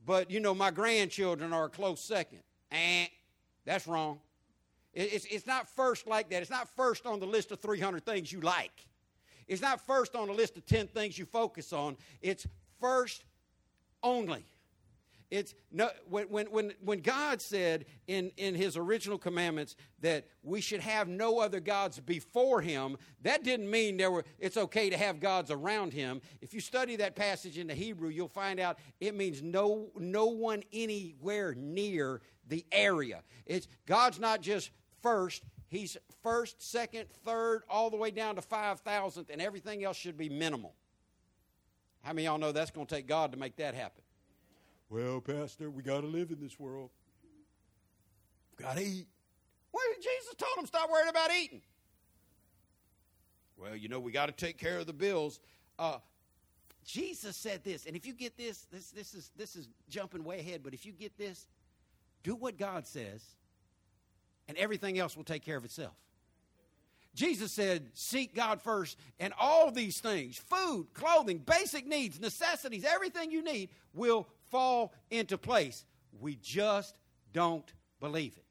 [0.04, 2.40] but you know, my grandchildren are a close second.
[2.70, 3.06] Eh,
[3.64, 4.20] that's wrong.
[4.94, 6.42] It's, it's not first like that.
[6.42, 8.86] It's not first on the list of 300 things you like.
[9.48, 11.96] It's not first on the list of 10 things you focus on.
[12.20, 12.46] It's
[12.78, 13.24] first
[14.02, 14.44] only.
[15.32, 20.60] It's no, when, when, when, when God said in, in his original commandments that we
[20.60, 24.96] should have no other gods before him, that didn't mean there were, it's okay to
[24.98, 26.20] have gods around him.
[26.42, 30.26] If you study that passage in the Hebrew, you'll find out it means no, no
[30.26, 33.22] one anywhere near the area.
[33.46, 39.30] It's, God's not just first, he's first, second, third, all the way down to 5,000th,
[39.30, 40.74] and everything else should be minimal.
[42.02, 44.02] How many y'all know that's going to take God to make that happen?
[44.92, 46.90] Well, Pastor, we got to live in this world.
[48.58, 49.06] We Got to eat.
[49.72, 51.62] Well, Jesus told them stop worrying about eating.
[53.56, 55.40] Well, you know, we got to take care of the bills.
[55.78, 55.96] Uh,
[56.84, 60.40] Jesus said this, and if you get this, this, this is this is jumping way
[60.40, 60.60] ahead.
[60.62, 61.46] But if you get this,
[62.22, 63.24] do what God says,
[64.46, 65.94] and everything else will take care of itself.
[67.14, 73.30] Jesus said, Seek God first, and all these things food, clothing, basic needs, necessities, everything
[73.30, 75.84] you need will fall into place.
[76.20, 76.94] We just
[77.32, 78.44] don't believe it.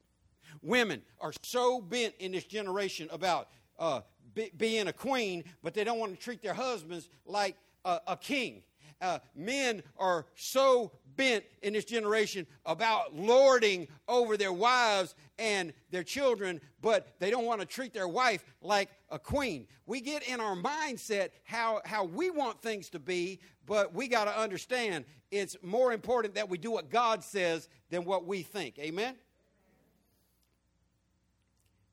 [0.60, 4.02] Women are so bent in this generation about uh,
[4.34, 8.16] be, being a queen, but they don't want to treat their husbands like a, a
[8.16, 8.62] king.
[9.00, 16.02] Uh, men are so bent in this generation about lording over their wives and their
[16.02, 19.66] children, but they don't want to treat their wife like a queen.
[19.86, 24.24] We get in our mindset how, how we want things to be, but we got
[24.24, 28.78] to understand it's more important that we do what God says than what we think.
[28.78, 29.14] Amen?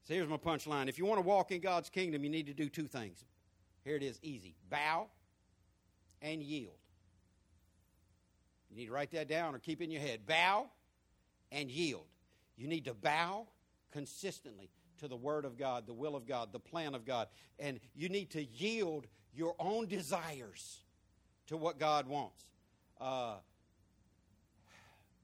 [0.04, 0.90] So here's my punchline.
[0.90, 3.24] If you want to walk in God's kingdom, you need to do two things.
[3.84, 5.08] Here it is easy bow
[6.22, 6.79] and yield.
[8.70, 10.26] You need to write that down or keep in your head.
[10.26, 10.70] Bow
[11.52, 12.06] and yield.
[12.58, 13.48] You need to bow
[13.92, 17.28] consistently to the Word of God, the will of God, the plan of God.
[17.58, 20.82] And you need to yield your own desires
[21.48, 22.44] to what God wants.
[23.00, 23.36] Uh,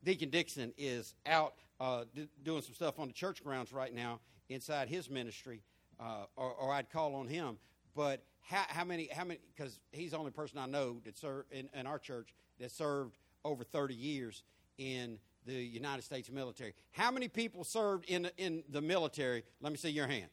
[0.03, 4.19] Deacon Dixon is out uh, d- doing some stuff on the church grounds right now
[4.47, 5.61] inside his ministry,
[5.99, 7.57] uh, or, or, I'd call on him.
[7.95, 11.51] But how, how many, how many, because he's the only person I know that served
[11.51, 14.43] in, in our church that served over 30 years
[14.77, 16.73] in the United States military.
[16.91, 19.43] How many people served in, in the military?
[19.61, 20.31] Let me see your hands.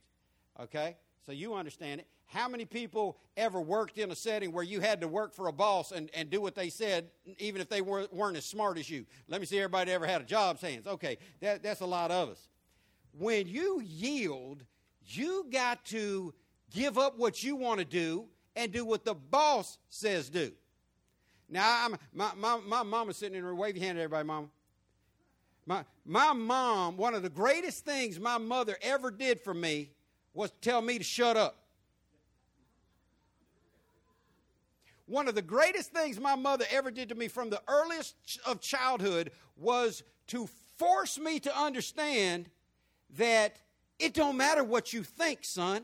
[0.59, 0.97] Okay?
[1.25, 2.07] So you understand it.
[2.27, 5.53] How many people ever worked in a setting where you had to work for a
[5.53, 8.89] boss and, and do what they said, even if they weren't, weren't as smart as
[8.89, 9.05] you?
[9.29, 10.87] Let me see everybody ever had a job's hands.
[10.87, 12.49] Okay, that, that's a lot of us.
[13.19, 14.65] When you yield,
[15.07, 16.33] you got to
[16.71, 18.25] give up what you want to do
[18.57, 20.53] and do what the boss says do.
[21.53, 23.55] Now, I'm, my, my, my mama's sitting in her.
[23.55, 24.49] Wave your hand at everybody, mama.
[25.67, 29.91] My, my mom, one of the greatest things my mother ever did for me
[30.33, 31.59] was tell me to shut up.
[35.05, 38.63] One of the greatest things my mother ever did to me from the earliest of
[38.63, 42.49] childhood was to force me to understand
[43.19, 43.57] that
[43.99, 45.83] it don't matter what you think, son.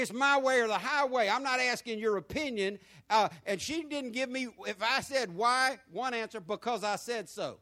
[0.00, 1.28] It's my way or the highway.
[1.28, 2.78] I'm not asking your opinion.
[3.10, 7.28] Uh, and she didn't give me, if I said why, one answer, because I said
[7.28, 7.58] so.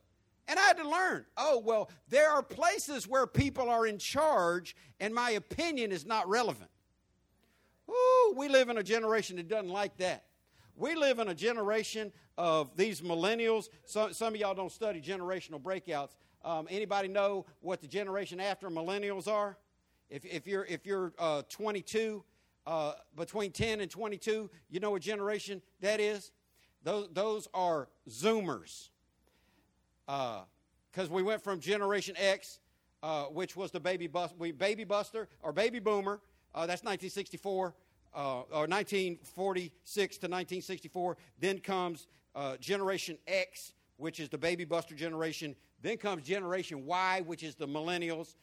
[0.49, 4.77] And I had to learn oh, well, there are places where people are in charge,
[5.01, 6.71] and my opinion is not relevant.
[7.91, 10.25] Ooh, we live in a generation that doesn't like that.
[10.77, 13.69] We live in a generation of these millennials.
[13.87, 16.17] Some, some of y'all don't study generational breakouts.
[16.45, 19.57] Um, anybody know what the generation after millennials are?
[20.09, 22.23] If, if you're, if you're uh, 22,
[22.67, 26.33] uh, between 10 and 22, you know what generation that is?
[26.83, 28.91] Those, those are Zoomers.
[30.07, 32.61] Because uh, we went from Generation X,
[33.03, 36.21] uh, which was the baby, bus, we, baby buster or baby boomer,
[36.55, 37.75] uh, that's 1964,
[38.15, 41.17] uh, or 1946 to 1964.
[41.41, 42.07] Then comes
[42.61, 45.57] Generation X, which is the baby buster generation.
[45.83, 48.35] Then comes Generation Y, which is the millennials.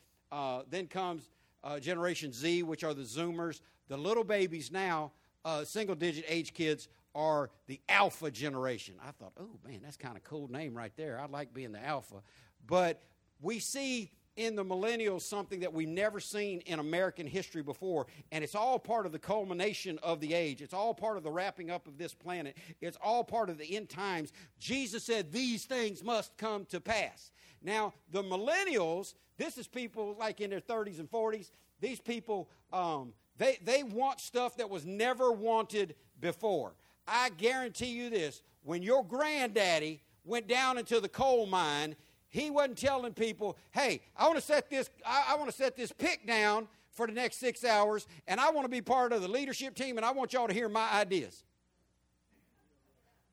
[0.70, 1.30] then comes
[1.64, 3.62] uh, Generation Z, which are the Zoomers.
[3.88, 5.12] The little babies now,
[5.46, 8.96] uh, single digit age kids, are the Alpha generation.
[9.06, 11.20] I thought, oh man, that's kind of cool name right there.
[11.20, 12.24] I like being the Alpha.
[12.66, 13.02] But
[13.42, 18.44] we see in the millennials something that we've never seen in American history before, and
[18.44, 20.62] it's all part of the culmination of the age.
[20.62, 22.58] It's all part of the wrapping up of this planet.
[22.82, 24.34] It's all part of the end times.
[24.60, 27.32] Jesus said these things must come to pass.
[27.64, 31.50] Now, the millennials, this is people like in their 30s and 40s.
[31.80, 36.74] These people, um, they, they want stuff that was never wanted before.
[37.08, 41.96] I guarantee you this when your granddaddy went down into the coal mine,
[42.30, 45.76] he wasn't telling people, hey, I want to set this, I, I want to set
[45.76, 49.22] this pick down for the next six hours, and I want to be part of
[49.22, 51.44] the leadership team, and I want y'all to hear my ideas.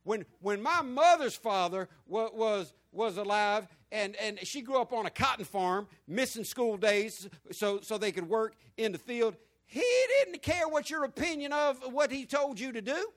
[0.02, 5.07] When, when my mother's father was, was, was alive, and, and she grew up on
[5.07, 9.36] a cotton farm, missing school days so, so they could work in the field,
[9.66, 9.84] he
[10.18, 13.09] didn't care what your opinion of what he told you to do.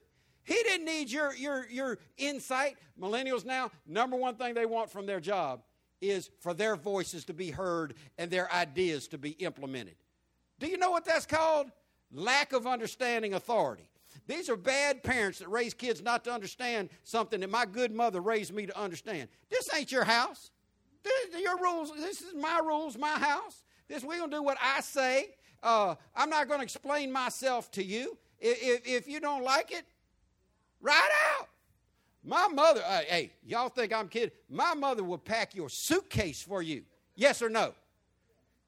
[0.43, 2.77] He didn't need your, your, your insight.
[2.99, 5.61] Millennials now, number one thing they want from their job
[6.01, 9.95] is for their voices to be heard and their ideas to be implemented.
[10.59, 11.71] Do you know what that's called?
[12.11, 13.89] Lack of understanding authority.
[14.27, 18.21] These are bad parents that raise kids not to understand something that my good mother
[18.21, 19.29] raised me to understand.
[19.49, 20.51] This ain't your house.
[21.03, 21.91] This, your rules.
[21.95, 23.63] This is my rules, my house.
[23.87, 25.35] This we're gonna do what I say.
[25.61, 28.17] Uh, I'm not gonna explain myself to you.
[28.39, 29.85] If, if you don't like it,
[30.81, 31.47] right out.
[32.25, 34.31] My mother, uh, hey, y'all think I'm kidding?
[34.49, 36.83] My mother would pack your suitcase for you.
[37.15, 37.73] Yes or no?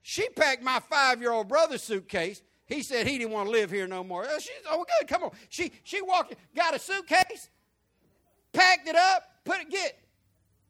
[0.01, 2.41] She packed my five year old brother's suitcase.
[2.65, 4.25] He said he didn't want to live here no more.
[4.27, 5.31] Oh, she's, oh good, come on.
[5.49, 7.49] She, she walked, got a suitcase,
[8.51, 9.97] packed it up, put it, get.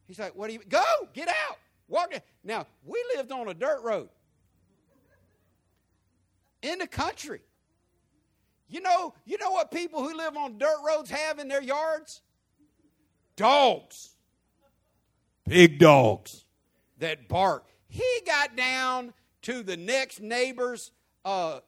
[0.08, 0.84] He's like, what do you, go,
[1.14, 1.58] get out.
[1.88, 2.14] Walk.
[2.44, 4.10] Now, we lived on a dirt road
[6.62, 7.42] in the country.
[8.68, 12.22] You know, you know what people who live on dirt roads have in their yards?
[13.36, 14.12] dogs,
[15.48, 16.46] big dogs
[17.00, 17.66] that bark.
[17.88, 20.92] He got down to the next neighbor's,
[21.24, 21.60] uh,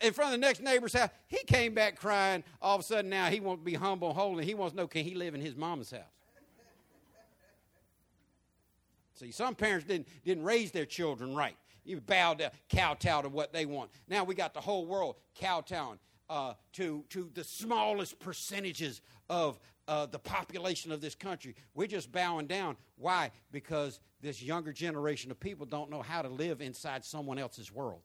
[0.00, 1.10] in front of the next neighbor's house.
[1.26, 2.44] He came back crying.
[2.62, 4.44] All of a sudden, now he wants to be humble and holy.
[4.44, 6.00] He wants to know can he live in his mama's house?
[9.20, 11.56] See, some parents didn't, didn't raise their children right.
[11.84, 13.90] You bow to kowtow to what they want.
[14.08, 15.98] Now we got the whole world kowtowing
[16.30, 21.54] uh, to, to the smallest percentages of, uh, the population of this country.
[21.74, 22.76] We're just bowing down.
[22.96, 23.30] Why?
[23.52, 28.02] Because this younger generation of people don't know how to live inside someone else's world.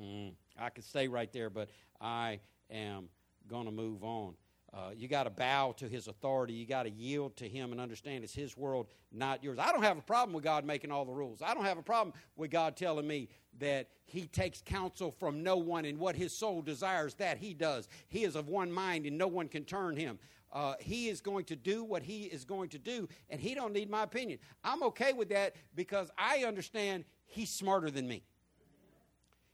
[0.00, 2.38] Mm, I could stay right there, but I
[2.70, 3.08] am
[3.48, 4.34] going to move on.
[4.74, 6.54] Uh, you got to bow to his authority.
[6.54, 9.58] You got to yield to him and understand it's his world, not yours.
[9.58, 11.42] I don't have a problem with God making all the rules.
[11.42, 15.58] I don't have a problem with God telling me that he takes counsel from no
[15.58, 17.86] one and what his soul desires, that he does.
[18.08, 20.18] He is of one mind and no one can turn him.
[20.50, 23.72] Uh, he is going to do what he is going to do, and he don't
[23.72, 24.38] need my opinion.
[24.64, 28.22] I'm okay with that because I understand he's smarter than me.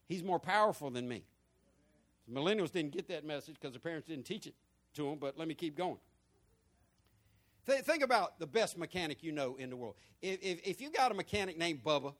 [0.07, 1.25] He's more powerful than me.
[2.33, 4.55] Millennials didn't get that message because their parents didn't teach it
[4.99, 5.99] to them, but let me keep going.
[7.67, 9.95] Th- think about the best mechanic you know in the world.
[10.21, 12.15] If, if, if you got a mechanic named Bubba,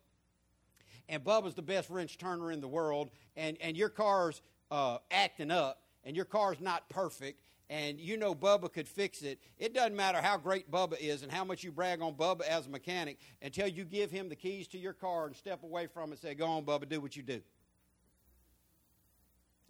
[1.09, 5.51] and Bubba's the best wrench turner in the world, and, and your car's uh, acting
[5.51, 9.97] up, and your car's not perfect, and you know Bubba could fix it, it doesn't
[9.97, 13.19] matter how great Bubba is and how much you brag on Bubba as a mechanic
[13.43, 16.19] until you give him the keys to your car and step away from it and
[16.19, 17.41] say, Go on, Bubba, do what you do.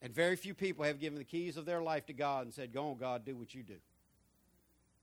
[0.01, 2.73] And very few people have given the keys of their life to God and said,
[2.73, 3.77] Go on, God, do what you do.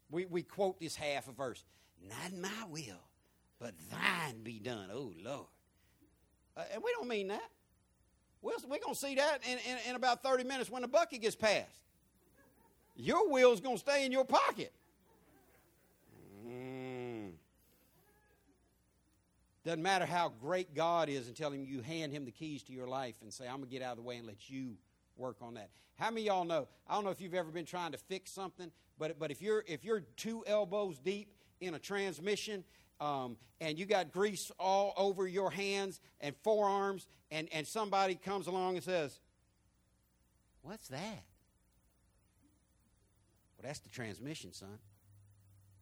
[0.10, 1.64] We, we quote this half a verse
[2.08, 3.04] Not my will,
[3.60, 5.48] but thine be done, oh Lord.
[6.56, 7.50] Uh, and we don't mean that.
[8.42, 11.22] We're, we're going to see that in, in, in about 30 minutes when the bucket
[11.22, 11.82] gets passed.
[12.96, 14.72] Your will's going to stay in your pocket.
[19.66, 22.88] Doesn't matter how great God is until him you hand him the keys to your
[22.88, 24.76] life and say, I'm going to get out of the way and let you
[25.18, 25.70] work on that.
[25.96, 26.68] How many y'all know?
[26.88, 29.64] I don't know if you've ever been trying to fix something, but but if you're
[29.68, 31.30] if you're two elbows deep
[31.62, 32.64] in a transmission
[33.00, 38.48] um, and you got grease all over your hands and forearms, and and somebody comes
[38.48, 39.20] along and says,
[40.62, 41.24] "What's that?"
[43.58, 44.78] Well, that's the transmission, son.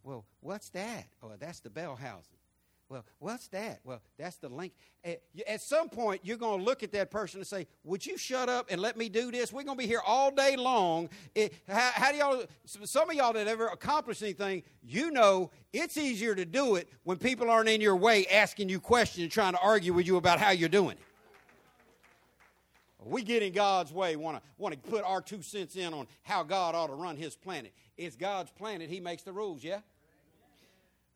[0.04, 1.08] Well, what's that?
[1.22, 2.38] Oh, that's the bell housing.
[2.94, 3.80] Well, what's that?
[3.84, 4.72] Well, that's the link.
[5.48, 8.50] At some point, you're going to look at that person and say, Would you shut
[8.50, 9.52] up and let me do this?
[9.52, 11.10] We're going to be here all day long.
[11.34, 15.98] It, how, how, do y'all, some of y'all that ever accomplished anything, you know it's
[15.98, 19.54] easier to do it when people aren't in your way asking you questions, and trying
[19.54, 21.00] to argue with you about how you're doing it.
[23.04, 26.06] We get in God's way, want to want to put our two cents in on
[26.22, 27.74] how God ought to run His planet.
[27.98, 29.64] It's God's planet; He makes the rules.
[29.64, 29.80] Yeah.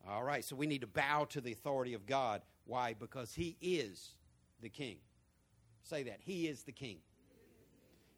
[0.09, 0.43] All right.
[0.43, 2.41] So we need to bow to the authority of God.
[2.65, 2.93] Why?
[2.93, 4.15] Because He is
[4.61, 4.97] the King.
[5.83, 6.99] Say that He is the King.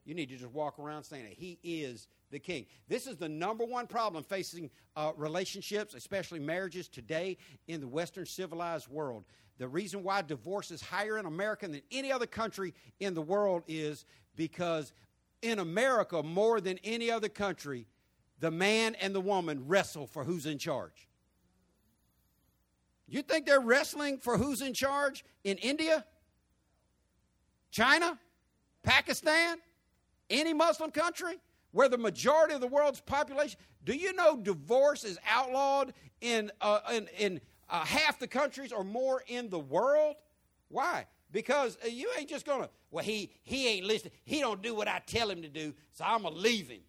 [0.06, 2.66] You need to just walk around saying that He is the King.
[2.88, 7.38] This is the number one problem facing uh, relationships, especially marriages today
[7.68, 9.26] in the Western civilized world.
[9.58, 13.64] The reason why divorce is higher in America than any other country in the world
[13.68, 14.94] is because
[15.42, 17.88] in America, more than any other country,
[18.40, 21.09] the man and the woman wrestle for who's in charge.
[23.10, 26.06] You think they're wrestling for who's in charge in India,
[27.72, 28.20] China,
[28.84, 29.58] Pakistan,
[30.30, 31.36] any Muslim country
[31.72, 33.60] where the majority of the world's population?
[33.84, 38.84] Do you know divorce is outlawed in, uh, in, in uh, half the countries or
[38.84, 40.16] more in the world.
[40.70, 41.06] Why?
[41.32, 42.70] Because uh, you ain't just gonna.
[42.92, 44.14] Well, he he ain't listening.
[44.26, 46.82] He don't do what I tell him to do, so I'm gonna leave him.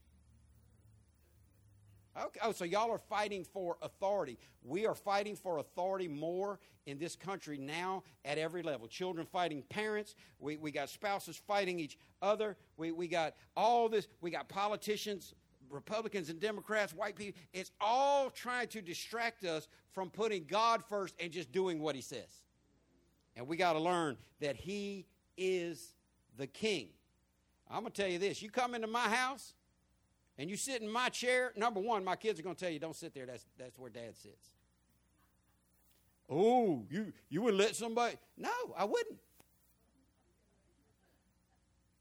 [2.16, 2.40] Okay.
[2.42, 4.38] Oh, so y'all are fighting for authority.
[4.62, 8.88] We are fighting for authority more in this country now at every level.
[8.88, 10.16] Children fighting parents.
[10.38, 12.56] We, we got spouses fighting each other.
[12.76, 14.08] We, we got all this.
[14.20, 15.34] We got politicians
[15.70, 21.14] Republicans and Democrats, white people, it's all trying to distract us from putting God first
[21.20, 22.42] and just doing what He says.
[23.36, 25.06] And we got to learn that He
[25.36, 25.94] is
[26.36, 26.88] the King.
[27.70, 29.54] I'm going to tell you this you come into my house
[30.41, 32.78] and you sit in my chair, number one, my kids are going to tell you,
[32.78, 34.49] don't sit there, that's, that's where dad sits.
[36.30, 38.16] Oh, you, you would let somebody?
[38.38, 39.18] No, I wouldn't.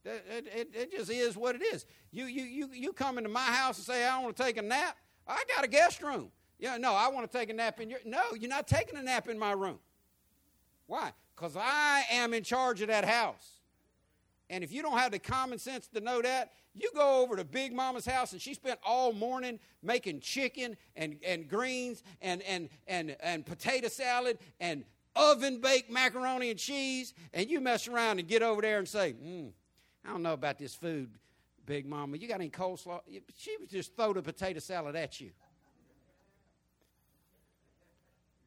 [0.06, 1.86] It, it, it, just is what it is.
[2.12, 4.62] You, you, you, you come into my house and say, I want to take a
[4.62, 4.96] nap.
[5.28, 6.32] I got a guest room.
[6.60, 8.00] Yeah, no, I want to take a nap in your.
[8.06, 9.80] No, you're not taking a nap in my room.
[10.88, 11.12] Why?
[11.36, 13.59] Because I am in charge of that house.
[14.50, 17.44] And if you don't have the common sense to know that, you go over to
[17.44, 22.70] Big Mama's house and she spent all morning making chicken and, and greens and, and,
[22.88, 24.84] and, and potato salad and
[25.16, 29.14] oven baked macaroni and cheese, and you mess around and get over there and say,
[29.14, 29.52] mm,
[30.06, 31.10] I don't know about this food,
[31.66, 32.18] Big Mama.
[32.18, 33.02] You got any coleslaw?
[33.38, 35.32] She would just throw the potato salad at you.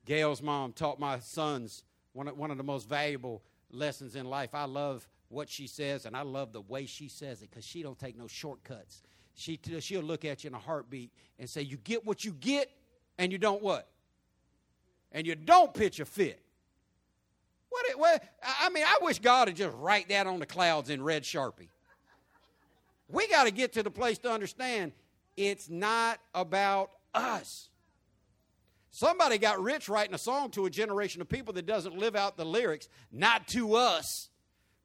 [0.05, 4.50] Gail's mom taught my sons one of, one of the most valuable lessons in life.
[4.53, 7.83] I love what she says, and I love the way she says it because she
[7.83, 9.03] don't take no shortcuts.
[9.35, 12.70] She, she'll look at you in a heartbeat and say, You get what you get,
[13.18, 13.89] and you don't what?
[15.11, 16.41] And you don't pitch a fit.
[17.70, 18.22] What, it, what?
[18.61, 21.68] I mean, I wish God would just write that on the clouds in red sharpie.
[23.09, 24.93] We got to get to the place to understand
[25.37, 27.70] it's not about us.
[28.91, 32.37] Somebody got rich writing a song to a generation of people that doesn't live out
[32.37, 34.28] the lyrics, not to us,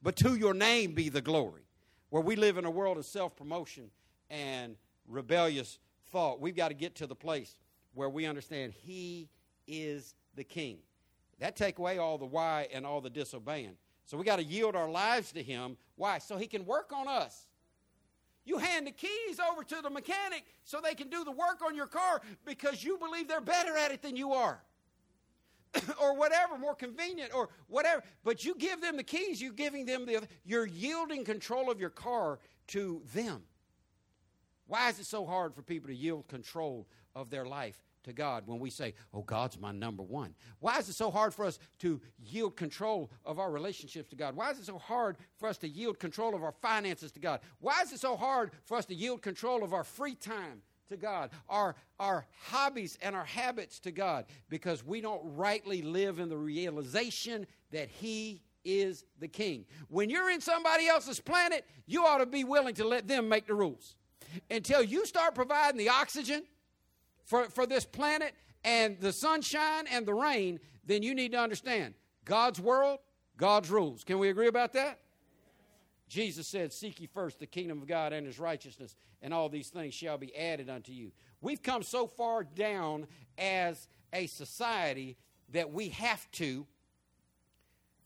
[0.02, 1.64] but to your name be the glory.
[2.10, 3.92] Where we live in a world of self promotion
[4.30, 4.76] and
[5.08, 5.80] rebellious
[6.12, 7.58] thought, we've got to get to the place
[7.94, 9.30] where we understand He
[9.68, 10.78] is the King.
[11.40, 13.76] That take away all the why and all the disobeying.
[14.06, 15.78] So we got to yield our lives to him.
[15.96, 16.18] Why?
[16.20, 17.46] So he can work on us.
[18.46, 21.76] You hand the keys over to the mechanic so they can do the work on
[21.76, 24.62] your car because you believe they're better at it than you are.
[26.08, 28.04] Or whatever, more convenient or whatever.
[28.24, 31.90] But you give them the keys, you're giving them the you're yielding control of your
[31.90, 33.44] car to them.
[34.68, 38.44] Why is it so hard for people to yield control of their life to God
[38.46, 40.34] when we say, Oh, God's my number one?
[40.60, 44.36] Why is it so hard for us to yield control of our relationships to God?
[44.36, 47.42] Why is it so hard for us to yield control of our finances to God?
[47.60, 50.98] Why is it so hard for us to yield control of our free time to
[50.98, 54.26] God, our, our hobbies and our habits to God?
[54.50, 59.66] Because we don't rightly live in the realization that He is the king.
[59.90, 63.48] When you're in somebody else's planet, you ought to be willing to let them make
[63.48, 63.96] the rules.
[64.52, 66.44] Until you start providing the oxygen,
[67.28, 68.34] for, for this planet
[68.64, 71.94] and the sunshine and the rain, then you need to understand
[72.26, 73.00] God's world,
[73.36, 74.04] God's rules.
[74.04, 75.00] Can we agree about that?
[76.08, 79.70] Jesus said, Seek ye first the kingdom of God and his righteousness, and all these
[79.70, 81.12] things shall be added unto you.
[81.42, 85.18] We've come so far down as a society
[85.52, 86.66] that we have to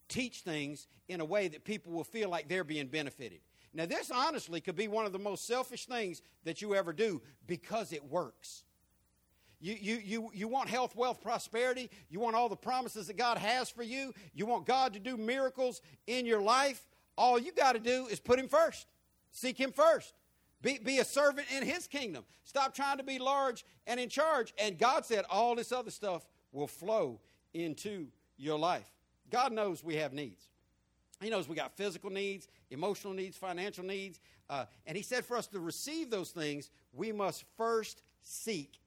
[0.10, 3.40] teach things in a way that people will feel like they're being benefited.
[3.74, 7.22] Now, this honestly could be one of the most selfish things that you ever do
[7.48, 8.64] because it works.
[9.62, 11.90] You, you, you, you want health, wealth, prosperity.
[12.10, 14.14] You want all the promises that God has for you.
[14.34, 16.84] You want God to do miracles in your life.
[17.18, 18.88] All you got to do is put Him first,
[19.32, 20.14] seek Him first.
[20.62, 22.24] Be, be a servant in His kingdom.
[22.44, 24.54] Stop trying to be large and in charge.
[24.60, 27.20] And God said all this other stuff will flow
[27.54, 28.08] into
[28.38, 28.90] your life.
[29.32, 30.48] God knows we have needs.
[31.22, 34.20] He knows we got physical needs, emotional needs, financial needs.
[34.50, 38.80] Uh, and he said for us to receive those things, we must first seek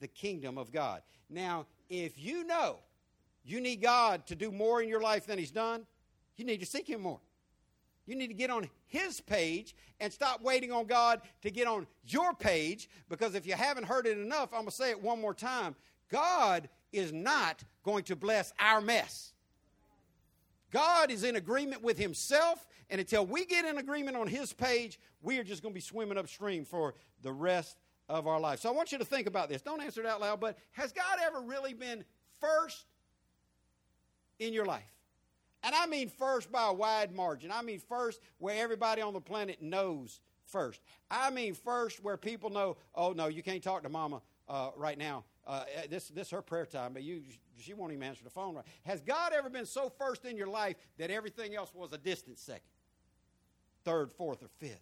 [0.00, 1.02] the kingdom of God.
[1.30, 2.78] Now, if you know
[3.44, 5.86] you need God to do more in your life than he's done,
[6.36, 7.20] you need to seek him more.
[8.06, 11.86] You need to get on his page and stop waiting on God to get on
[12.06, 15.20] your page because if you haven't heard it enough, I'm going to say it one
[15.20, 15.74] more time.
[16.10, 19.32] God is not going to bless our mess.
[20.70, 24.98] God is in agreement with himself, and until we get in agreement on his page,
[25.22, 27.78] we are just going to be swimming upstream for the rest
[28.08, 28.60] of our life.
[28.60, 29.62] So I want you to think about this.
[29.62, 32.04] Don't answer it out loud, but has God ever really been
[32.40, 32.86] first
[34.40, 34.82] in your life?
[35.64, 37.50] And I mean first by a wide margin.
[37.50, 40.80] I mean first where everybody on the planet knows first.
[41.10, 44.98] I mean first where people know, oh no, you can't talk to mama uh, right
[44.98, 45.24] now.
[45.46, 47.22] Uh, this this her prayer time, but you
[47.58, 48.64] she won't even answer the phone right.
[48.84, 52.38] Has God ever been so first in your life that everything else was a distant
[52.38, 52.62] second,
[53.84, 54.80] third, fourth, or fifth?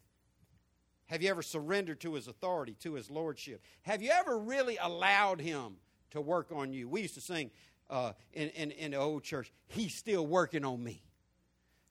[1.07, 3.63] Have you ever surrendered to his authority, to his lordship?
[3.83, 5.77] Have you ever really allowed him
[6.11, 6.89] to work on you?
[6.89, 7.51] We used to sing
[7.93, 11.03] uh, in, in, in the old church, He's still working on me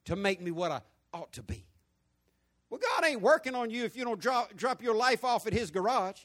[0.06, 0.82] to make me what I
[1.14, 1.64] ought to be.
[2.70, 5.54] Well, God ain't working on you if you don't drop, drop your life off at
[5.54, 6.20] His garage.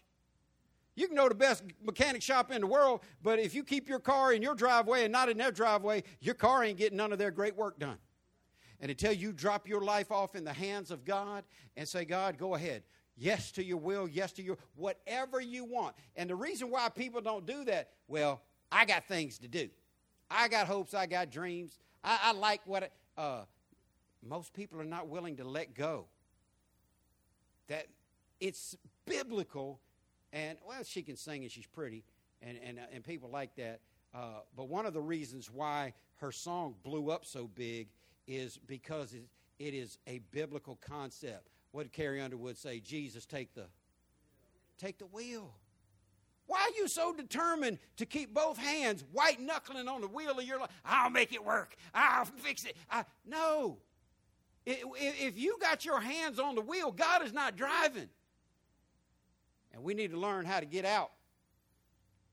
[0.95, 3.99] You can know the best mechanic shop in the world, but if you keep your
[3.99, 7.19] car in your driveway and not in their driveway, your car ain't getting none of
[7.19, 7.99] their great work done.
[8.81, 11.45] And until you drop your life off in the hands of God
[11.77, 12.83] and say, God, go ahead.
[13.15, 15.97] Yes to your will, yes to your whatever you want.
[16.17, 19.69] And the reason why people don't do that, well, I got things to do.
[20.31, 21.79] I got hopes, I got dreams.
[22.03, 23.43] I, I like what uh,
[24.23, 26.07] most people are not willing to let go.
[27.69, 27.87] That
[28.41, 29.81] it's biblical,
[30.33, 32.05] and well, she can sing and she's pretty,
[32.43, 33.81] and, and, uh, and people like that.
[34.15, 37.89] Uh, but one of the reasons why her song blew up so big
[38.27, 39.25] is because it,
[39.59, 41.49] it is a biblical concept.
[41.73, 42.81] What did Carrie Underwood say?
[42.81, 43.67] Jesus, take the
[44.79, 45.55] take the wheel.
[46.47, 50.45] Why are you so determined to keep both hands white knuckling on the wheel of
[50.45, 50.71] your life?
[50.85, 51.77] I'll make it work.
[51.93, 52.77] I'll fix it.
[52.91, 53.79] I, no.
[54.65, 58.09] If you got your hands on the wheel, God is not driving.
[59.73, 61.13] And we need to learn how to get out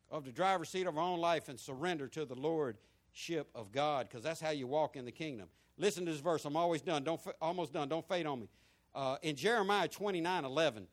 [0.10, 4.08] of the driver's seat of our own life and surrender to the lordship of God
[4.08, 5.48] because that's how you walk in the kingdom.
[5.78, 6.46] Listen to this verse.
[6.46, 7.04] I'm always done.
[7.04, 7.90] Don't almost done.
[7.90, 8.50] Don't fade on me.
[8.96, 10.88] Uh, in Jeremiah 29 11,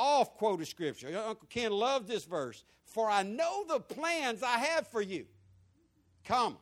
[0.00, 1.08] off quoted scripture.
[1.08, 2.64] Uncle Ken loved this verse.
[2.84, 5.26] For I know the plans I have for you.
[6.24, 6.56] Come,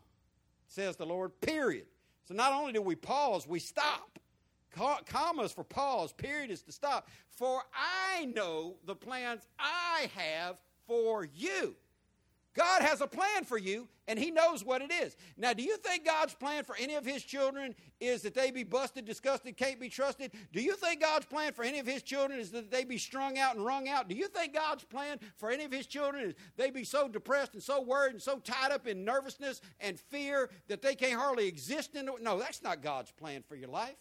[0.66, 1.86] says the Lord, period.
[2.26, 4.18] So not only do we pause, we stop.
[5.06, 7.08] Commas for pause, period is to stop.
[7.30, 11.74] For I know the plans I have for you.
[12.58, 15.16] God has a plan for you, and He knows what it is.
[15.36, 18.64] Now, do you think God's plan for any of His children is that they be
[18.64, 20.32] busted, disgusted, can't be trusted?
[20.52, 23.38] Do you think God's plan for any of His children is that they be strung
[23.38, 24.08] out and wrung out?
[24.08, 27.54] Do you think God's plan for any of His children is they be so depressed
[27.54, 31.46] and so worried and so tied up in nervousness and fear that they can't hardly
[31.46, 32.14] exist in it?
[32.20, 33.94] No, that's not God's plan for your life.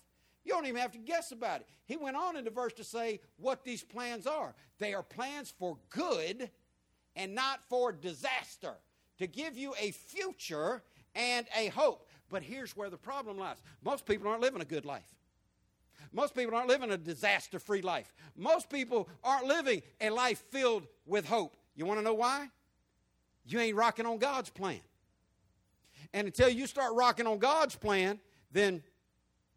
[0.44, 1.68] You don't even have to guess about it.
[1.86, 4.56] He went on in the verse to say what these plans are.
[4.80, 6.50] They are plans for good
[7.18, 8.76] and not for disaster,
[9.18, 10.84] to give you a future
[11.16, 12.08] and a hope.
[12.30, 15.14] But here's where the problem lies most people aren't living a good life.
[16.14, 18.14] Most people aren't living a disaster free life.
[18.38, 21.58] Most people aren't living a life filled with hope.
[21.76, 22.50] You want to know why?
[23.46, 24.80] You ain't rocking on God's plan.
[26.14, 28.20] And until you start rocking on God's plan,
[28.52, 28.84] then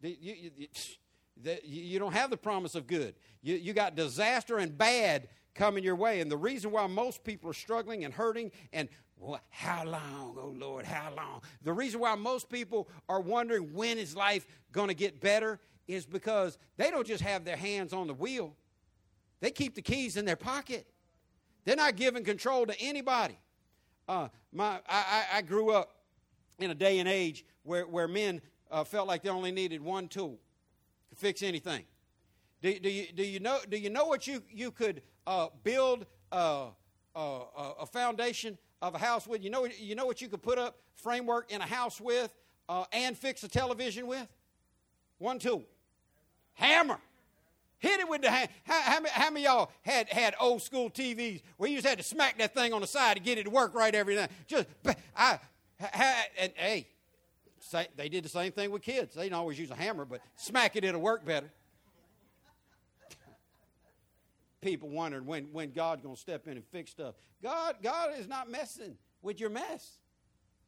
[0.01, 3.15] you, you, you, you don't have the promise of good.
[3.41, 6.21] You, you got disaster and bad coming your way.
[6.21, 10.53] And the reason why most people are struggling and hurting and well, how long, oh
[10.57, 11.41] Lord, how long?
[11.61, 16.07] The reason why most people are wondering when is life going to get better is
[16.07, 18.55] because they don't just have their hands on the wheel,
[19.39, 20.87] they keep the keys in their pocket.
[21.65, 23.37] They're not giving control to anybody.
[24.07, 25.93] Uh, my, I, I, grew up
[26.59, 28.41] in a day and age where, where men
[28.71, 30.39] uh, felt like they only needed one tool
[31.11, 31.85] to fix anything.
[32.61, 36.05] Do, do, you, do, you, know, do you know what you, you could uh, build
[36.31, 36.67] a,
[37.15, 37.41] a,
[37.79, 39.43] a, foundation of a house with.
[39.43, 42.33] You know, you know what you could put up framework in a house with
[42.69, 44.27] uh, and fix a television with?
[45.17, 45.63] One tool.
[46.53, 46.99] Hammer.
[47.79, 48.51] Hit it with the hammer.
[48.63, 52.03] How, how, how, many y'all had, had old school TVs where you just had to
[52.03, 54.29] smack that thing on the side to get it to work right every night?
[54.45, 54.67] Just,
[55.17, 55.39] I,
[56.37, 56.87] and hey,
[57.95, 59.15] they did the same thing with kids.
[59.15, 61.49] They didn't always use a hammer, but smack it, it'll work better
[64.61, 67.15] people wondering when, when God's going to step in and fix stuff.
[67.41, 69.99] God, God is not messing with your mess.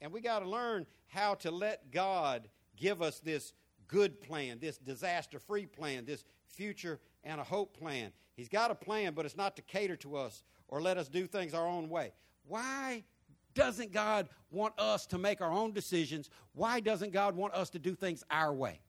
[0.01, 3.53] And we got to learn how to let God give us this
[3.87, 8.11] good plan, this disaster free plan, this future and a hope plan.
[8.35, 11.27] He's got a plan, but it's not to cater to us or let us do
[11.27, 12.11] things our own way.
[12.47, 13.03] Why
[13.53, 16.29] doesn't God want us to make our own decisions?
[16.53, 18.79] Why doesn't God want us to do things our way?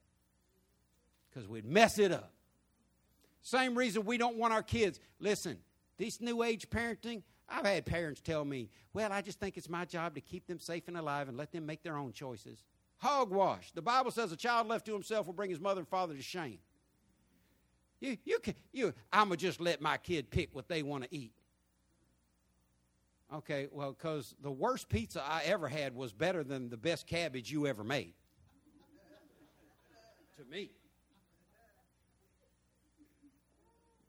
[1.31, 2.33] Because we'd mess it up.
[3.45, 4.99] Same reason we don't want our kids.
[5.21, 5.59] Listen,
[5.99, 9.85] these new age parenting, I've had parents tell me, well, I just think it's my
[9.85, 12.65] job to keep them safe and alive and let them make their own choices.
[12.97, 13.71] Hogwash.
[13.73, 16.23] The Bible says a child left to himself will bring his mother and father to
[16.23, 16.59] shame.
[18.01, 21.05] You, you can, you, I'm going to just let my kid pick what they want
[21.05, 21.33] to eat.
[23.35, 27.53] Okay, well, because the worst pizza I ever had was better than the best cabbage
[27.53, 28.15] you ever made.
[30.39, 30.71] to me.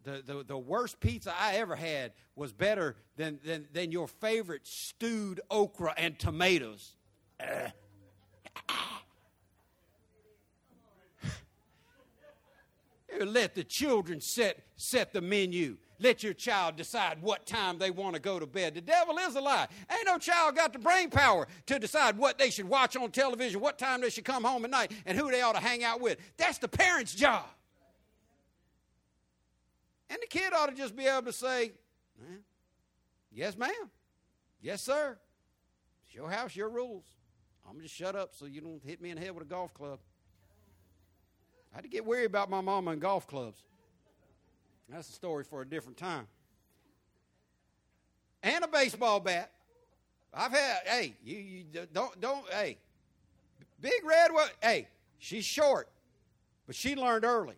[0.06, 4.68] The, the, the worst pizza I ever had was better than, than, than your favorite
[4.68, 6.96] stewed okra and tomatoes.
[8.68, 9.00] Uh.
[13.24, 15.78] Let the children set, set the menu.
[16.00, 18.76] Let your child decide what time they want to go to bed.
[18.76, 19.68] The devil is a lie.
[19.92, 23.62] Ain't no child got the brain power to decide what they should watch on television,
[23.62, 26.02] what time they should come home at night, and who they ought to hang out
[26.02, 26.18] with.
[26.38, 27.46] That's the parent's job.
[30.16, 31.74] And the kid ought to just be able to say,
[33.34, 33.92] Yes, ma'am.
[34.62, 35.18] Yes, sir.
[36.06, 37.04] It's your house, your rules.
[37.70, 39.74] I'm just shut up so you don't hit me in the head with a golf
[39.74, 40.00] club.
[41.74, 43.62] I had to get worried about my mama and golf clubs.
[44.88, 46.28] That's a story for a different time.
[48.42, 49.52] And a baseball bat.
[50.34, 51.64] I've had, hey, you, you
[51.94, 52.78] don't, don't, hey,
[53.82, 54.88] Big Red, what, hey,
[55.18, 55.90] she's short,
[56.68, 57.56] but she learned early.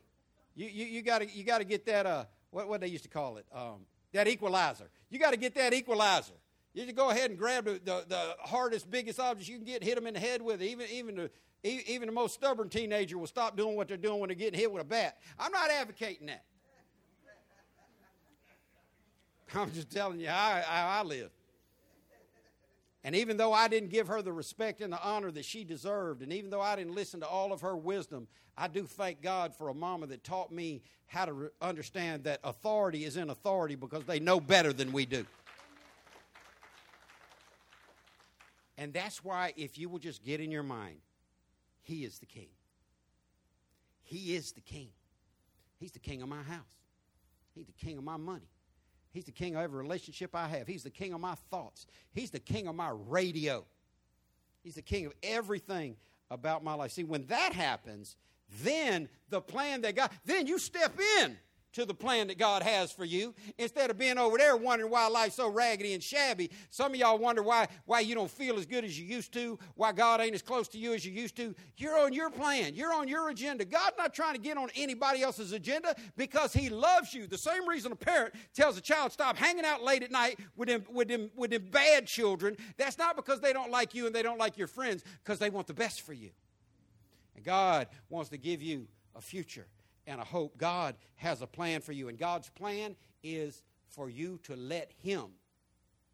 [0.56, 3.10] You, you, you got to you gotta get that, uh, what, what they used to
[3.10, 4.90] call it, um, that equalizer.
[5.10, 6.34] You got to get that equalizer.
[6.74, 9.84] You just go ahead and grab the, the, the, hardest, biggest objects you can get,
[9.84, 10.66] hit them in the head with it.
[10.66, 11.32] Even, even, the,
[11.64, 14.72] even the most stubborn teenager will stop doing what they're doing when they're getting hit
[14.72, 15.18] with a bat.
[15.40, 16.44] I'm not advocating that.
[19.56, 21.32] I'm just telling you how, how I live.
[23.04, 26.22] And even though I didn't give her the respect and the honor that she deserved,
[26.22, 28.28] and even though I didn't listen to all of her wisdom,
[28.58, 32.40] I do thank God for a mama that taught me how to re- understand that
[32.44, 35.26] authority is in authority because they know better than we do.
[38.78, 41.00] And that's why, if you will just get in your mind,
[41.82, 42.50] He is the King.
[44.04, 44.90] He is the King.
[45.80, 46.66] He's the King of my house,
[47.54, 48.50] He's the King of my money.
[49.18, 50.68] He's the king of every relationship I have.
[50.68, 51.88] He's the king of my thoughts.
[52.14, 53.66] He's the king of my radio.
[54.64, 55.96] He's the king of everything
[56.30, 56.92] about my life.
[56.92, 58.16] See, when that happens,
[58.62, 61.36] then the plan that God, then you step in
[61.78, 65.08] to the plan that God has for you instead of being over there wondering why
[65.10, 66.50] life's so raggedy and shabby.
[66.72, 69.60] Some of y'all wonder why, why you don't feel as good as you used to,
[69.76, 71.54] why God ain't as close to you as you used to.
[71.78, 73.64] You're on your plan, you're on your agenda.
[73.64, 77.28] God's not trying to get on anybody else's agenda because He loves you.
[77.28, 80.70] The same reason a parent tells a child, stop hanging out late at night with
[80.70, 84.16] them, with them, with them bad children, that's not because they don't like you and
[84.16, 86.32] they don't like your friends, because they want the best for you.
[87.36, 89.68] And God wants to give you a future
[90.08, 90.58] and a hope.
[90.58, 95.26] God has a plan for you, and God's plan is for you to let Him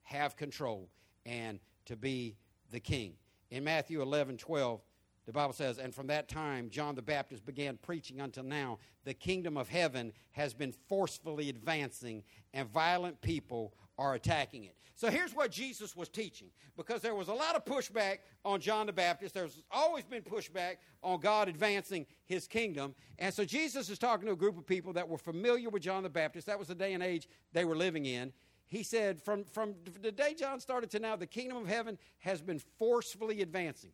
[0.04, 0.90] have control
[1.26, 2.36] and to be
[2.72, 3.14] the king.
[3.52, 4.82] In Matthew 11 12,
[5.26, 9.14] the Bible says, And from that time, John the Baptist began preaching until now, the
[9.14, 14.76] kingdom of heaven has been forcefully advancing, and violent people are attacking it.
[14.96, 18.86] So here's what Jesus was teaching because there was a lot of pushback on John
[18.86, 19.34] the Baptist.
[19.34, 22.94] There's always been pushback on God advancing his kingdom.
[23.18, 26.04] And so Jesus is talking to a group of people that were familiar with John
[26.04, 26.48] the Baptist.
[26.48, 28.34] That was the day and age they were living in.
[28.68, 32.42] He said, from, from the day John started to now, the kingdom of heaven has
[32.42, 33.92] been forcefully advancing.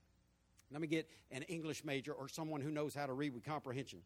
[0.72, 4.00] Let me get an English major or someone who knows how to read with comprehension.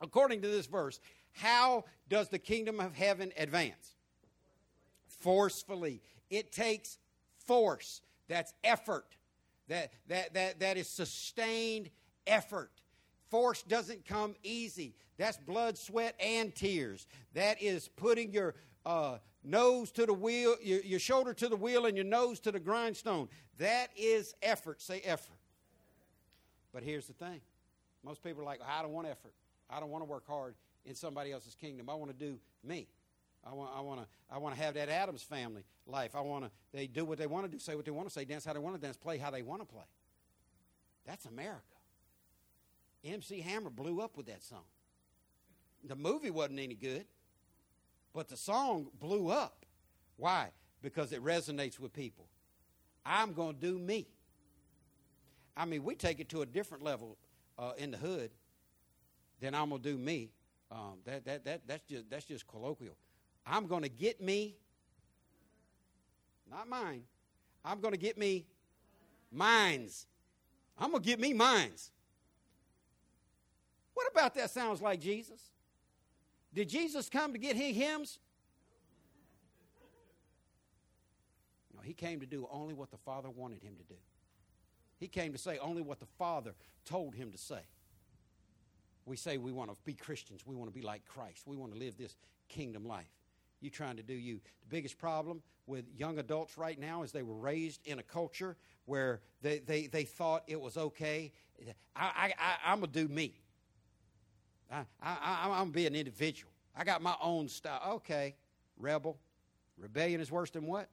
[0.00, 0.98] According to this verse,
[1.32, 3.96] how does the kingdom of heaven advance?
[5.20, 6.00] forcefully.
[6.28, 6.98] It takes
[7.46, 8.00] force.
[8.28, 9.16] That's effort.
[9.68, 11.90] That, that, that, that is sustained
[12.26, 12.70] effort.
[13.30, 14.94] Force doesn't come easy.
[15.16, 17.06] That's blood, sweat, and tears.
[17.34, 21.86] That is putting your uh, nose to the wheel, your, your shoulder to the wheel,
[21.86, 23.28] and your nose to the grindstone.
[23.58, 24.80] That is effort.
[24.80, 25.36] Say effort.
[26.72, 27.40] But here's the thing
[28.04, 29.34] most people are like, I don't want effort.
[29.68, 30.54] I don't want to work hard
[30.84, 31.88] in somebody else's kingdom.
[31.88, 32.88] I want to do me.
[33.44, 36.14] I want, I want to, I want to have that Addams family life.
[36.14, 38.12] I want to, they do what they want to do, say what they want to
[38.12, 39.84] say, dance how they want to dance, play how they want to play.
[41.06, 41.62] That's America.
[43.04, 44.64] MC Hammer blew up with that song.
[45.84, 47.06] The movie wasn't any good,
[48.12, 49.64] but the song blew up.
[50.16, 50.48] Why?
[50.82, 52.26] Because it resonates with people.
[53.06, 54.06] I'm going to do me.
[55.56, 57.16] I mean, we take it to a different level
[57.58, 58.30] uh, in the hood.
[59.40, 60.30] then I'm gonna do me.
[60.70, 62.96] Um, that, that, that, that's just that's just colloquial.
[63.46, 64.56] I'm gonna get me,
[66.50, 67.02] not mine.
[67.64, 68.46] I'm gonna get me
[69.32, 70.06] mines.
[70.78, 71.90] I'm gonna get me mines.
[73.94, 75.50] What about that sounds like Jesus?
[76.54, 78.18] Did Jesus come to get his hymns?
[81.74, 83.98] No, he came to do only what the Father wanted him to do.
[85.00, 87.62] He came to say only what the Father told him to say.
[89.06, 90.42] We say we want to be Christians.
[90.46, 91.46] We want to be like Christ.
[91.46, 92.16] We want to live this
[92.48, 93.10] kingdom life.
[93.60, 94.40] You trying to do you.
[94.60, 98.56] The biggest problem with young adults right now is they were raised in a culture
[98.84, 101.32] where they, they, they thought it was okay.
[101.96, 103.34] I, I, I'm going to do me.
[104.70, 106.52] I, I, I'm going to be an individual.
[106.76, 107.80] I got my own style.
[107.96, 108.36] Okay,
[108.78, 109.18] rebel.
[109.78, 110.88] Rebellion is worse than what?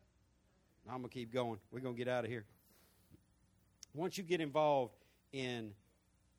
[0.89, 1.59] I'm going to keep going.
[1.71, 2.45] We're going to get out of here.
[3.97, 4.95] Once you get involved
[5.33, 5.71] in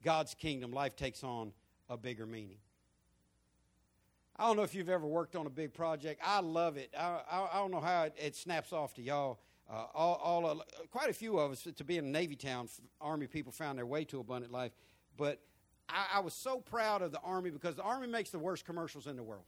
[0.05, 1.53] God's kingdom, life takes on
[1.89, 2.59] a bigger meaning.
[4.37, 6.21] I don't know if you've ever worked on a big project.
[6.25, 6.95] I love it.
[6.97, 9.41] I, I, I don't know how it, it, snaps off to y'all.
[9.69, 10.55] Uh, all, all uh,
[10.93, 12.69] quite a few of us, to be in a Navy town,
[13.01, 14.71] Army people found their way to abundant life.
[15.17, 15.41] But
[15.89, 19.09] I, I was so proud of the Army because the Army makes the worst commercials
[19.09, 19.45] in the world.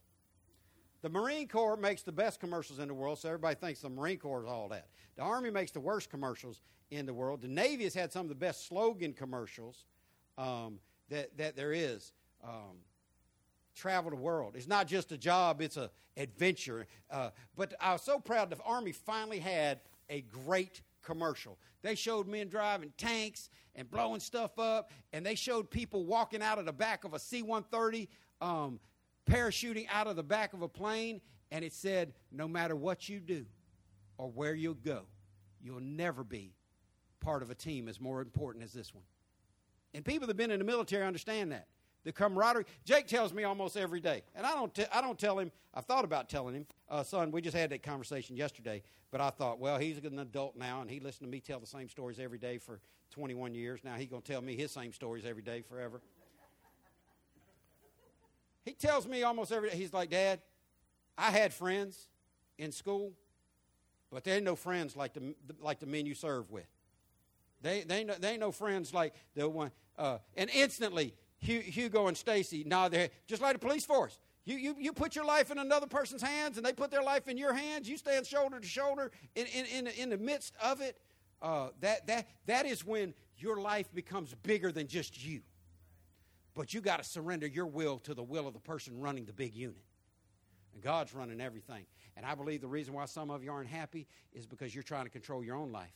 [1.01, 4.17] The Marine Corps makes the best commercials in the world, so everybody thinks the Marine
[4.17, 4.87] Corps is all that.
[5.15, 6.59] The Army makes the worst commercials
[6.91, 7.41] in the world.
[7.41, 9.85] The Navy has had some of the best slogan commercials
[10.37, 10.79] um,
[11.09, 12.11] that, that there is.
[12.43, 12.77] Um,
[13.75, 14.53] travel the world.
[14.55, 16.85] It's not just a job, it's an adventure.
[17.09, 19.79] Uh, but I was so proud the Army finally had
[20.09, 21.57] a great commercial.
[21.81, 26.59] They showed men driving tanks and blowing stuff up, and they showed people walking out
[26.59, 28.09] of the back of a C 130,
[28.41, 28.79] um,
[29.25, 33.19] parachuting out of the back of a plane, and it said, No matter what you
[33.19, 33.45] do
[34.17, 35.03] or where you'll go,
[35.63, 36.53] you'll never be
[37.21, 39.05] part of a team is more important as this one.
[39.93, 41.67] And people that have been in the military understand that.
[42.03, 42.65] The camaraderie.
[42.83, 44.73] Jake tells me almost every day, and I don't.
[44.73, 45.51] T- I don't tell him.
[45.71, 47.29] I've thought about telling him, uh, son.
[47.29, 50.89] We just had that conversation yesterday, but I thought, well, he's an adult now, and
[50.89, 52.79] he listened to me tell the same stories every day for
[53.11, 53.81] 21 years.
[53.83, 56.01] Now he's going to tell me his same stories every day forever.
[58.65, 59.77] he tells me almost every day.
[59.77, 60.41] He's like, Dad,
[61.19, 62.07] I had friends
[62.57, 63.11] in school,
[64.11, 66.65] but there ain't no friends like the like the men you serve with.
[67.61, 69.71] They they no, they no friends like the one.
[69.97, 74.17] Uh, and instantly Hugo and Stacy, no, they're just like the police force.
[74.45, 77.27] You, you, you put your life in another person's hands and they put their life
[77.27, 77.87] in your hands.
[77.87, 80.97] You stand shoulder to shoulder in, in, in, in the midst of it.
[81.41, 85.41] Uh, that, that, that is when your life becomes bigger than just you.
[86.53, 89.33] But you got to surrender your will to the will of the person running the
[89.33, 89.83] big unit.
[90.73, 91.85] And God's running everything.
[92.15, 95.05] And I believe the reason why some of you aren't happy is because you're trying
[95.05, 95.93] to control your own life.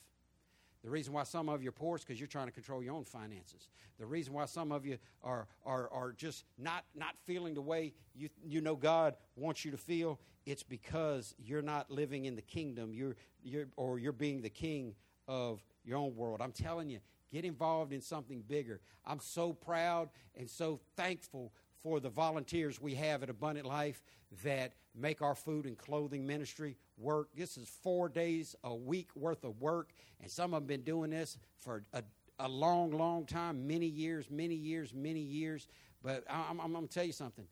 [0.85, 2.93] The reason why some of you are poor is because you're trying to control your
[2.93, 3.69] own finances.
[3.97, 7.93] The reason why some of you are, are, are just not, not feeling the way
[8.13, 12.43] you, you know God wants you to feel, it's because you're not living in the
[12.43, 14.93] kingdom you're, you're, or you're being the king
[15.27, 16.39] of your own world.
[16.39, 16.99] I'm telling you,
[17.31, 18.79] get involved in something bigger.
[19.07, 21.51] I'm so proud and so thankful
[21.85, 24.01] for the volunteers we have at Abundant Life
[24.43, 27.29] that make our food and clothing ministry work.
[27.37, 31.11] This is four days a week worth of work, and some of them been doing
[31.11, 32.01] this for a,
[32.39, 35.67] a long, long time many years, many years, many years.
[36.01, 37.45] But I'm, I'm going to tell you something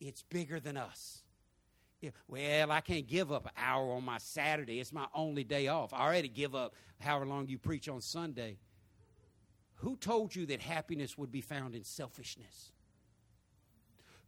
[0.00, 1.22] it's bigger than us.
[2.28, 4.80] well, I can't give up an hour on my Saturday.
[4.80, 5.94] It's my only day off.
[5.94, 8.58] I already give up however long you preach on Sunday.
[9.76, 12.72] Who told you that happiness would be found in selfishness?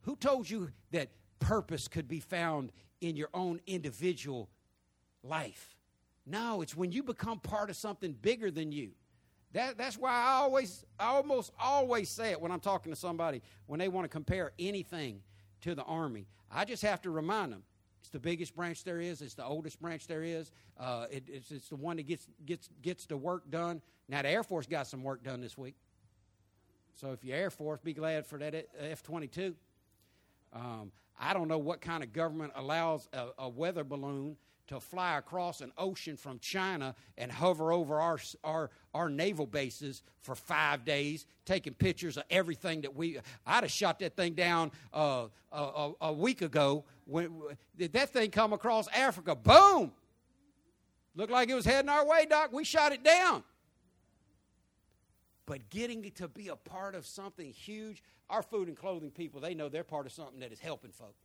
[0.05, 4.49] Who told you that purpose could be found in your own individual
[5.23, 5.75] life.
[6.25, 8.91] No, it's when you become part of something bigger than you.
[9.53, 13.41] That, that's why I always, I almost always say it when I'm talking to somebody
[13.67, 15.21] when they want to compare anything
[15.61, 16.27] to the Army.
[16.51, 17.63] I just have to remind them
[18.01, 19.21] it's the biggest branch there is.
[19.21, 20.51] It's the oldest branch there is.
[20.79, 23.81] Uh, it, it's, it's the one that gets gets gets the work done.
[24.09, 25.75] Now the Air Force got some work done this week.
[26.95, 29.55] So if you're Air Force, be glad for that F twenty two.
[30.55, 34.37] Um, I don't know what kind of government allows a, a, weather balloon
[34.67, 40.01] to fly across an ocean from China and hover over our, our, our naval bases
[40.21, 43.19] for five days, taking pictures of everything that we.
[43.45, 46.85] I'd have shot that thing down uh, a, a, week ago.
[47.05, 47.41] When
[47.77, 49.35] did that thing come across Africa?
[49.35, 49.91] Boom!
[51.15, 52.51] Looked like it was heading our way, Doc.
[52.51, 53.43] We shot it down.
[55.45, 59.53] But getting to be a part of something huge, our food and clothing people, they
[59.53, 61.15] know they're part of something that is helping folk.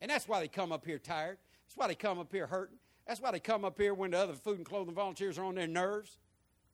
[0.00, 1.38] And that's why they come up here tired.
[1.66, 2.78] That's why they come up here hurting.
[3.06, 5.54] That's why they come up here when the other food and clothing volunteers are on
[5.54, 6.18] their nerves,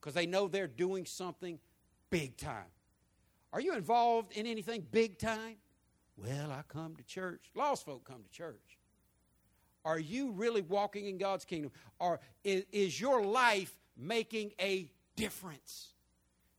[0.00, 1.58] because they know they're doing something
[2.10, 2.70] big time.
[3.52, 5.56] Are you involved in anything big time?
[6.16, 7.50] Well, I come to church.
[7.54, 8.78] Lost folk come to church.
[9.84, 11.70] Are you really walking in God's kingdom?
[11.98, 15.93] Or is, is your life making a difference?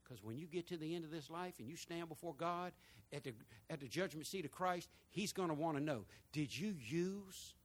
[0.06, 2.74] Because when you get to the end of this life and you stand before God
[3.12, 3.34] at the,
[3.70, 7.56] at the judgment seat of Christ, He's going to want to know did you use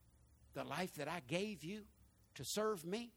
[0.53, 1.81] the life that I gave you
[2.35, 3.11] to serve me?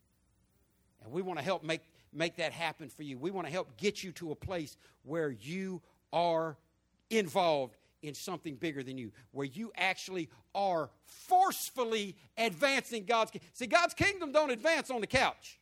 [1.02, 3.18] And we want to help make, make that happen for you.
[3.18, 5.80] We want to help get you to a place where you
[6.12, 6.56] are
[7.10, 13.48] involved in something bigger than you, where you actually are forcefully advancing God's kingdom.
[13.54, 15.58] See, God's kingdom don't advance on the couch.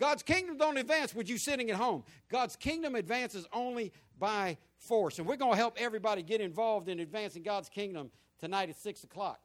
[0.00, 2.04] God's kingdom don't advance with you sitting at home.
[2.30, 5.18] God's kingdom advances only by force.
[5.18, 9.04] And we're going to help everybody get involved in advancing God's kingdom tonight at 6
[9.04, 9.40] o'clock.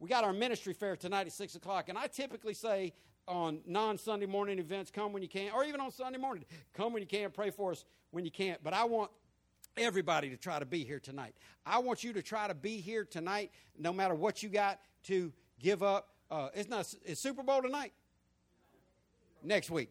[0.00, 1.88] We got our ministry fair tonight at 6 o'clock.
[1.88, 2.92] And I typically say
[3.28, 6.92] on non Sunday morning events, come when you can, or even on Sunday morning, come
[6.92, 8.60] when you can, pray for us when you can't.
[8.64, 9.12] But I want
[9.76, 11.36] everybody to try to be here tonight.
[11.64, 15.32] I want you to try to be here tonight, no matter what you got to
[15.60, 16.08] give up.
[16.32, 17.92] Uh, it's not it's Super Bowl tonight
[19.44, 19.90] next week.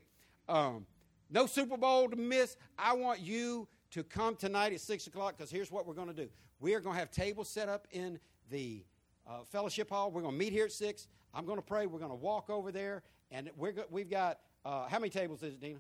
[0.49, 0.86] Um,
[1.30, 2.58] no Super Bowl to miss.
[2.78, 6.14] I want you to come tonight at 6 o'clock because here's what we're going to
[6.14, 6.30] do.
[6.60, 8.84] We are going to have tables set up in the
[9.28, 10.12] uh, fellowship hall.
[10.12, 11.08] We're going to meet here at 6.
[11.34, 11.86] I'm going to pray.
[11.86, 13.04] We're going to walk over there.
[13.32, 15.80] And we're go- we've got, uh, how many tables is it, Dina?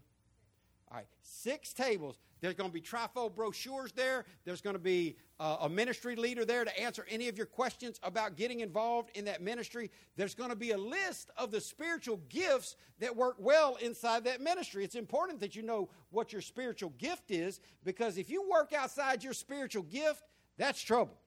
[0.91, 2.17] All right, six tables.
[2.43, 4.25] There's going to be trifold brochures there.
[4.43, 8.01] There's going to be uh, a ministry leader there to answer any of your questions
[8.03, 9.89] about getting involved in that ministry.
[10.17, 14.41] There's going to be a list of the spiritual gifts that work well inside that
[14.41, 14.83] ministry.
[14.83, 19.23] It's important that you know what your spiritual gift is because if you work outside
[19.23, 20.21] your spiritual gift,
[20.57, 21.17] that's trouble.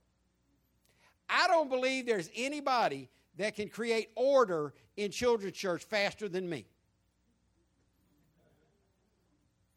[1.31, 3.09] I don't believe there's anybody
[3.39, 6.67] that can create order in children's church faster than me.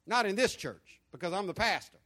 [0.05, 1.97] Not in this church, because I'm the pastor.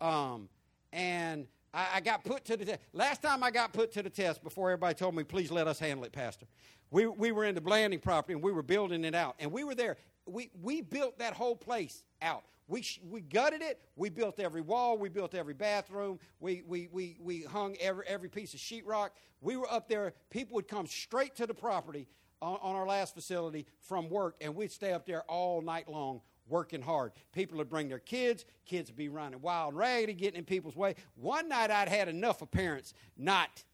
[0.00, 0.48] Um,
[0.92, 2.80] and I, I, got put to the test.
[2.92, 5.78] Last time I got put to the test before everybody told me, please let us
[5.78, 6.46] handle it, Pastor.
[6.90, 9.36] We, we were in the Blanding property and we were building it out.
[9.38, 9.96] And we were there.
[10.26, 12.42] We, we built that whole place out.
[12.68, 13.80] We, we gutted it.
[13.96, 14.98] We built every wall.
[14.98, 16.18] We built every bathroom.
[16.40, 19.10] We, we, we, we hung every, every piece of sheetrock.
[19.40, 20.12] We were up there.
[20.30, 22.08] People would come straight to the property
[22.40, 26.20] on, on our last facility from work, and we'd stay up there all night long
[26.52, 27.12] working hard.
[27.32, 30.76] People would bring their kids, kids would be running wild and raggedy, getting in people's
[30.76, 30.94] way.
[31.16, 33.64] One night I'd had enough of parents not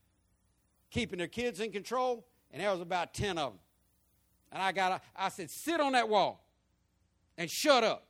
[0.91, 3.61] keeping their kids in control, and there was about 10 of them.
[4.53, 6.47] And I got, I said, sit on that wall
[7.37, 8.07] and shut up.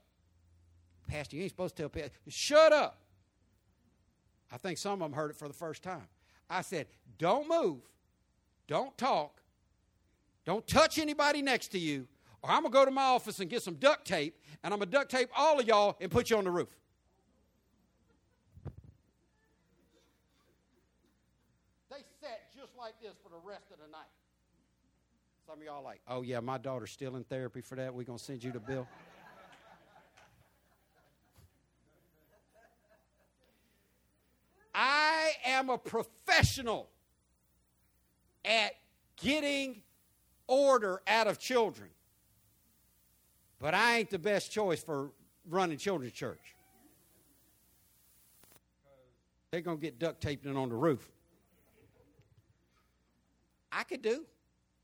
[1.09, 3.01] Pastor, you ain't supposed to tell people, shut up.
[4.53, 6.07] I think some of them heard it for the first time.
[6.49, 6.87] I said,
[7.19, 7.81] don't move,
[8.67, 9.41] don't talk,
[10.45, 12.07] don't touch anybody next to you,
[12.43, 14.79] or I'm going to go to my office and get some duct tape, and I'm
[14.79, 16.69] going to duct tape all of y'all and put you on the roof.
[21.91, 24.07] They sat just like this for the rest of the night.
[25.47, 27.95] Some of y'all like, oh yeah, my daughter's still in therapy for that.
[27.95, 28.87] We're going to send you the bill.
[34.75, 36.89] I am a professional
[38.45, 38.73] at
[39.17, 39.83] getting
[40.47, 41.89] order out of children.
[43.61, 45.11] But I ain't the best choice for
[45.49, 46.57] running children's church.
[49.51, 51.11] They're going to get duct taped in on the roof.
[53.73, 54.25] I could do.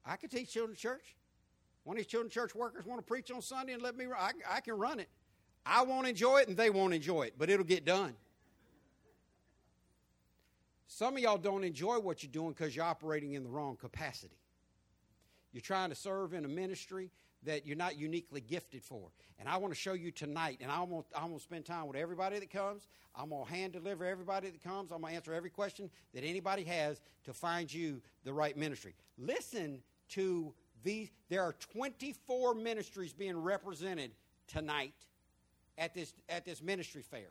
[0.04, 1.16] I could teach children's church.
[1.84, 4.06] One of these children's church workers want to preach on Sunday and let me.
[4.16, 5.08] I, I can run it.
[5.66, 8.14] I won't enjoy it and they won't enjoy it, but it'll get done.
[10.86, 14.36] Some of y'all don't enjoy what you're doing because you're operating in the wrong capacity.
[15.55, 17.12] You're trying to serve in a ministry
[17.44, 19.11] that you're not uniquely gifted for.
[19.38, 22.40] And I want to show you tonight, and I'm going to, spend time with everybody
[22.40, 22.88] that comes.
[23.14, 24.90] I'm going to hand deliver everybody that comes.
[24.90, 28.94] I'm going to answer every question that anybody has to find you the right ministry.
[29.16, 29.80] Listen
[30.11, 30.52] to
[30.82, 31.11] these.
[31.28, 34.11] There are 24 ministries being represented
[34.48, 34.94] tonight
[35.78, 37.28] at this, at this ministry fair.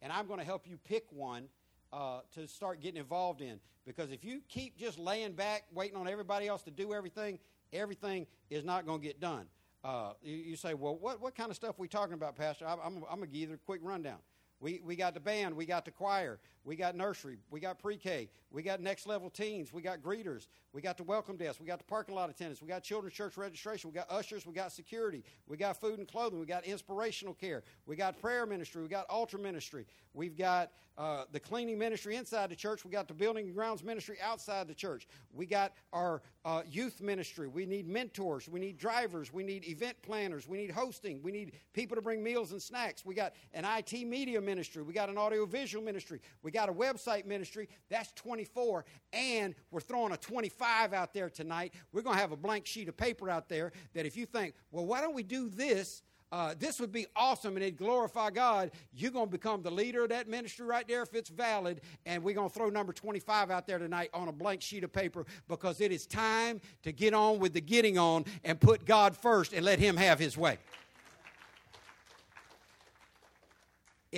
[0.00, 1.48] And I'm going to help you pick one
[1.92, 3.60] uh, to start getting involved in.
[3.86, 7.38] Because if you keep just laying back, waiting on everybody else to do everything,
[7.72, 9.46] everything is not going to get done.
[9.84, 12.66] Uh, you, you, say, well, what, what kind of stuff are we talking about, Pastor?
[12.66, 14.18] I, I'm, I'm going to give you a quick rundown.
[14.60, 17.96] We, we got the band, we got the choir, we got nursery, we got pre
[17.96, 21.66] K, we got next level teens, we got greeters, we got the welcome desk, we
[21.66, 24.72] got the parking lot attendants, we got children's church registration, we got ushers, we got
[24.72, 28.88] security, we got food and clothing, we got inspirational care, we got prayer ministry, we
[28.88, 33.14] got altar ministry, we've got uh, the cleaning ministry inside the church, we got the
[33.14, 37.86] building and grounds ministry outside the church, we got our uh, youth ministry, we need
[37.86, 42.02] mentors, we need drivers, we need event planners, we need hosting, we need people to
[42.02, 44.82] bring meals and snacks, we got an IT media ministry.
[44.82, 46.20] We got an audiovisual ministry.
[46.42, 47.68] We got a website ministry.
[47.90, 48.86] That's 24.
[49.12, 51.74] And we're throwing a 25 out there tonight.
[51.92, 54.54] We're going to have a blank sheet of paper out there that if you think,
[54.70, 56.02] well, why don't we do this?
[56.32, 58.72] Uh, this would be awesome and it'd glorify God.
[58.92, 61.80] You're going to become the leader of that ministry right there if it's valid.
[62.04, 64.92] And we're going to throw number 25 out there tonight on a blank sheet of
[64.92, 69.16] paper because it is time to get on with the getting on and put God
[69.16, 70.58] first and let Him have His way.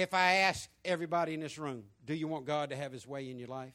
[0.01, 3.31] If I ask everybody in this room, do you want God to have His way
[3.31, 3.75] in your life?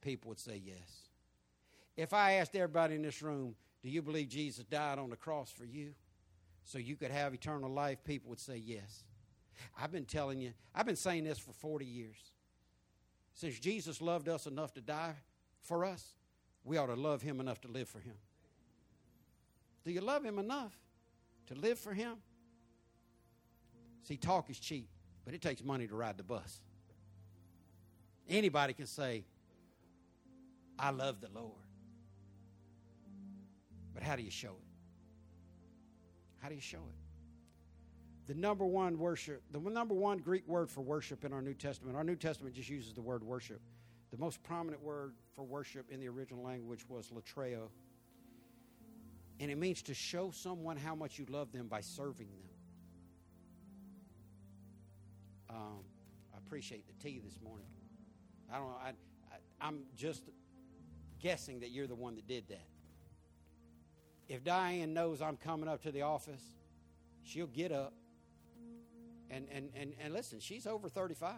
[0.00, 1.08] People would say yes.
[1.96, 5.50] If I asked everybody in this room, do you believe Jesus died on the cross
[5.50, 5.94] for you?
[6.68, 9.02] so you could have eternal life, people would say yes.
[9.80, 12.18] I've been telling you, I've been saying this for 40 years.
[13.32, 15.14] Since Jesus loved us enough to die
[15.62, 16.04] for us,
[16.64, 18.16] we ought to love him enough to live for him.
[19.82, 20.76] Do you love him enough
[21.46, 22.16] to live for him?
[24.02, 24.90] See, talk is cheap,
[25.28, 26.62] but it takes money to ride the bus.
[28.30, 29.26] Anybody can say,
[30.78, 31.52] I love the Lord.
[33.92, 34.64] But how do you show it?
[36.38, 38.32] How do you show it?
[38.32, 41.94] The number one worship, the number one Greek word for worship in our New Testament,
[41.94, 43.60] our New Testament just uses the word worship.
[44.10, 47.68] The most prominent word for worship in the original language was latreo.
[49.40, 52.57] And it means to show someone how much you love them by serving them.
[55.50, 55.84] Um,
[56.34, 57.66] I appreciate the tea this morning.
[58.52, 58.76] I don't know.
[58.82, 60.22] I, I, I'm just
[61.20, 62.66] guessing that you're the one that did that.
[64.28, 66.42] If Diane knows I'm coming up to the office,
[67.22, 67.94] she'll get up
[69.30, 71.32] and, and, and, and listen, she's over 35.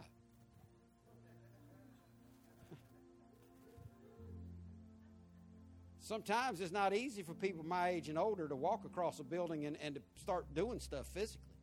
[5.98, 9.66] Sometimes it's not easy for people my age and older to walk across a building
[9.66, 11.54] and, and to start doing stuff physically.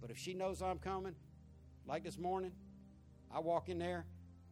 [0.00, 1.14] But if she knows I'm coming,
[1.86, 2.52] like this morning,
[3.32, 4.06] I walk in there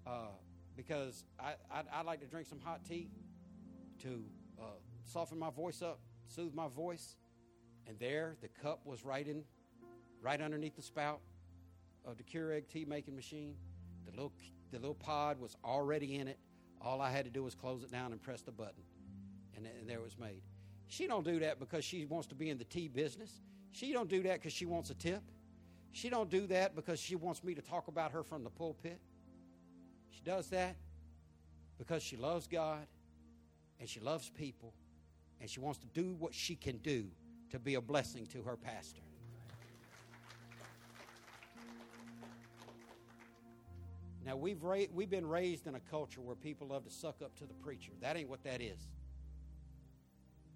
[0.07, 0.29] uh,
[0.77, 3.09] because I, I, I, like to drink some hot tea
[4.03, 4.23] to
[4.61, 4.65] uh,
[5.05, 7.17] soften my voice up, soothe my voice.
[7.87, 9.43] And there, the cup was right in,
[10.23, 11.21] right underneath the spout
[12.05, 13.57] of the Keurig tea making machine.
[14.07, 14.33] The little,
[14.71, 16.39] the little pod was already in it.
[16.81, 18.83] All I had to do was close it down and press the button,
[19.57, 20.43] and, and there it was made.
[20.87, 23.41] She don't do that because she wants to be in the tea business.
[23.73, 25.23] She don't do that because she wants a tip.
[25.95, 28.99] She don't do that because she wants me to talk about her from the pulpit.
[30.11, 30.75] She does that
[31.79, 32.85] because she loves God
[33.79, 34.75] and she loves people
[35.41, 37.07] and she wants to do what she can do
[37.51, 39.03] to be a blessing to her pastor.
[44.27, 47.37] Now, we've, ra- we've been raised in a culture where people love to suck up
[47.37, 47.93] to the preacher.
[48.01, 48.89] That ain't what that is.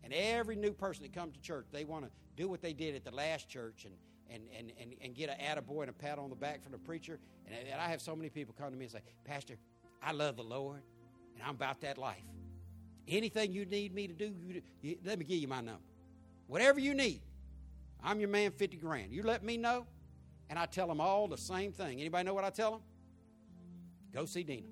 [0.03, 2.97] And every new person that comes to church, they want to do what they did
[2.97, 3.95] at the last church and,
[4.31, 6.79] and, and, and, and get an attaboy and a pat on the back from the
[6.79, 7.19] preacher.
[7.47, 9.57] And, and I have so many people come to me and say, Pastor,
[10.03, 10.83] I love the Lord,
[11.35, 12.23] and I'm about that life.
[13.07, 15.83] Anything you need me to do, you, you, let me give you my number.
[16.47, 17.23] Whatever you need,
[18.03, 19.13] I'm your man, 50 grand.
[19.13, 19.87] You let me know,
[20.51, 22.01] and I tell them all the same thing.
[22.01, 22.81] Anybody know what I tell them?
[24.13, 24.69] Go see Dina.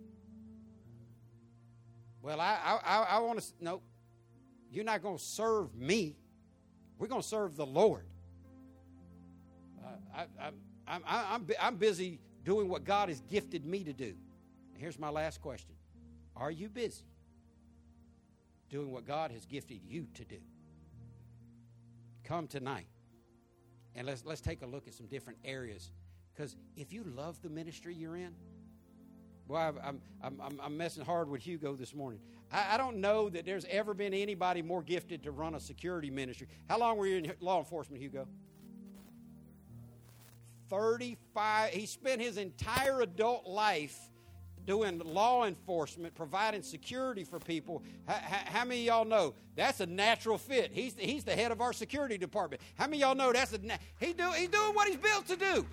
[2.23, 3.83] Well, I, I, I want to, no,
[4.71, 6.17] you're not going to serve me.
[6.99, 8.05] We're going to serve the Lord.
[10.17, 10.99] I, I,
[11.29, 14.15] I'm, I'm, busy doing what God has gifted me to do.
[14.79, 15.75] Here's my last question
[16.35, 17.05] Are you busy?
[18.69, 20.39] doing what God has gifted you to do.
[22.25, 22.87] Come tonight
[23.95, 25.91] and let's, let's take a look at some different areas.
[26.35, 28.35] Because if you love the ministry you're in,
[29.49, 32.21] well, I'm, I'm, I'm, I'm messing hard with Hugo this morning.
[32.51, 36.11] I, I, don't know that there's ever been anybody more gifted to run a security
[36.11, 36.49] ministry.
[36.69, 38.27] How long were you in law enforcement, Hugo?
[40.69, 41.71] 35.
[41.71, 43.99] He spent his entire adult life
[44.67, 47.83] doing law enforcement, providing security for people.
[48.07, 48.15] How,
[48.47, 50.73] how, many of y'all know that's a natural fit?
[50.73, 52.61] He's the, he's the head of our security department.
[52.77, 53.61] How many of y'all know that's a
[54.01, 55.67] he do he's doing what he's built to do.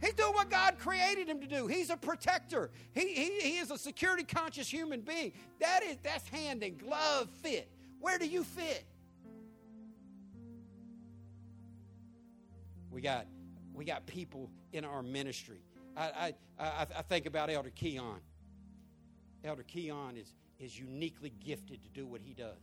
[0.00, 1.68] He's doing what God created him to do.
[1.68, 2.70] He's a protector.
[2.92, 5.32] He, he, he is a security conscious human being.
[5.60, 7.70] That is that's hand and glove fit.
[8.00, 8.84] Where do you fit?
[12.90, 13.26] We got
[13.74, 15.60] we got people in our ministry.
[15.96, 18.20] I, I, I, I think about Elder Keon.
[19.44, 22.58] Elder Keon is, is uniquely gifted to do what he does.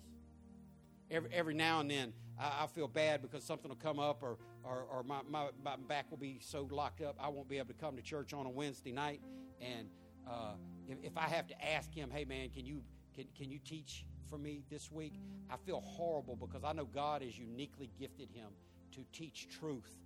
[1.11, 4.38] Every, every now and then, I, I feel bad because something will come up or,
[4.64, 7.73] or, or my, my, my, back will be so locked up, I won't be able
[7.73, 9.22] to come to church on a Wednesday night.
[9.60, 9.90] And
[10.30, 10.53] uh,
[10.88, 12.81] if, if I have to ask him, hey, man, can you,
[13.15, 15.14] can, can you teach for me this week?
[15.49, 18.49] I feel horrible because I know God has uniquely gifted him
[18.91, 19.98] to teach truth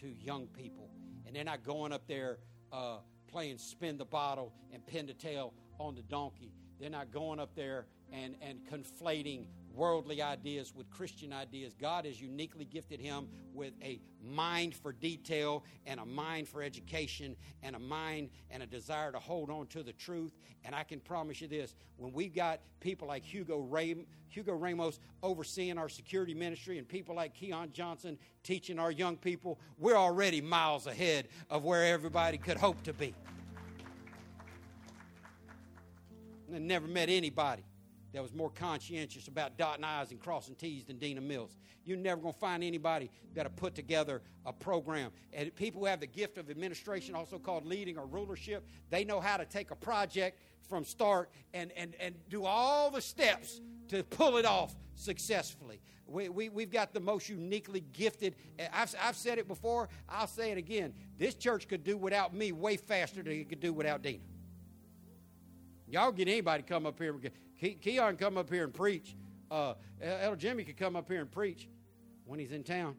[0.00, 0.90] to young people.
[1.26, 2.38] And they're not going up there
[2.72, 2.98] uh,
[3.28, 6.52] playing spin the bottle and pin the tail on the donkey.
[6.78, 9.44] They're not going up there and, and conflating
[9.74, 11.74] worldly ideas with Christian ideas.
[11.80, 17.36] God has uniquely gifted him with a mind for detail and a mind for education
[17.62, 20.32] and a mind and a desire to hold on to the truth.
[20.64, 25.00] And I can promise you this when we've got people like Hugo, Ram- Hugo Ramos
[25.22, 30.40] overseeing our security ministry and people like Keon Johnson teaching our young people, we're already
[30.40, 33.14] miles ahead of where everybody could hope to be.
[36.52, 37.62] I never met anybody
[38.12, 41.56] that was more conscientious about dotting I's and crossing T's than Dina Mills.
[41.84, 45.12] You're never going to find anybody that'll put together a program.
[45.32, 49.20] And people who have the gift of administration, also called leading or rulership, they know
[49.20, 54.02] how to take a project from start and, and, and do all the steps to
[54.04, 55.80] pull it off successfully.
[56.06, 58.34] We, we, we've got the most uniquely gifted.
[58.58, 60.92] Eh, I've, I've said it before, I'll say it again.
[61.16, 64.18] This church could do without me way faster than it could do without Dina.
[65.88, 67.12] Y'all get anybody to come up here.
[67.14, 69.14] Ke- Keon come up here and preach.
[69.50, 71.68] Uh, Elder Jimmy could come up here and preach
[72.24, 72.96] when he's in town.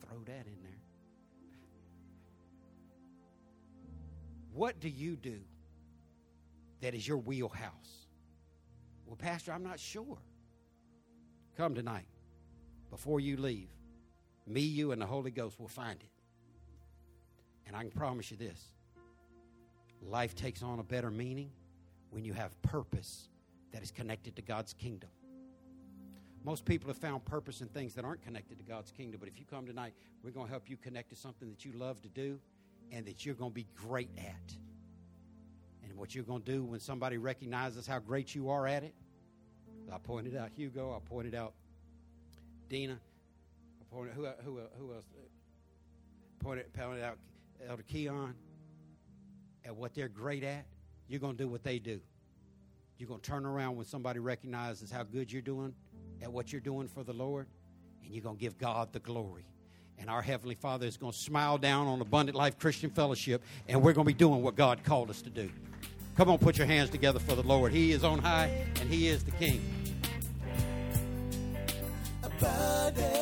[0.00, 0.80] Throw that in there.
[4.52, 5.40] What do you do
[6.80, 8.06] that is your wheelhouse?
[9.06, 10.18] Well, Pastor, I'm not sure.
[11.56, 12.06] Come tonight.
[12.90, 13.68] Before you leave,
[14.46, 16.10] me, you, and the Holy Ghost will find it.
[17.66, 18.60] And I can promise you this
[20.08, 21.50] life takes on a better meaning
[22.10, 23.28] when you have purpose
[23.72, 25.10] that is connected to God's kingdom.
[26.44, 29.38] Most people have found purpose in things that aren't connected to God's kingdom, but if
[29.38, 32.08] you come tonight, we're going to help you connect to something that you love to
[32.08, 32.38] do
[32.90, 34.56] and that you're going to be great at.
[35.84, 38.94] And what you're going to do when somebody recognizes how great you are at it,
[39.92, 41.54] I pointed out Hugo, I pointed out
[42.68, 45.04] Dina, I pointed who who who else?
[46.38, 47.18] Pointed pointed out
[47.68, 48.34] Elder Keon
[49.64, 50.64] at what they're great at,
[51.08, 52.00] you're going to do what they do.
[52.98, 55.74] You're going to turn around when somebody recognizes how good you're doing
[56.22, 57.46] at what you're doing for the Lord,
[58.04, 59.44] and you're going to give God the glory.
[59.98, 63.82] And our Heavenly Father is going to smile down on Abundant Life Christian Fellowship, and
[63.82, 65.50] we're going to be doing what God called us to do.
[66.16, 67.72] Come on, put your hands together for the Lord.
[67.72, 69.62] He is on high, and He is the King.
[72.22, 73.21] Abundant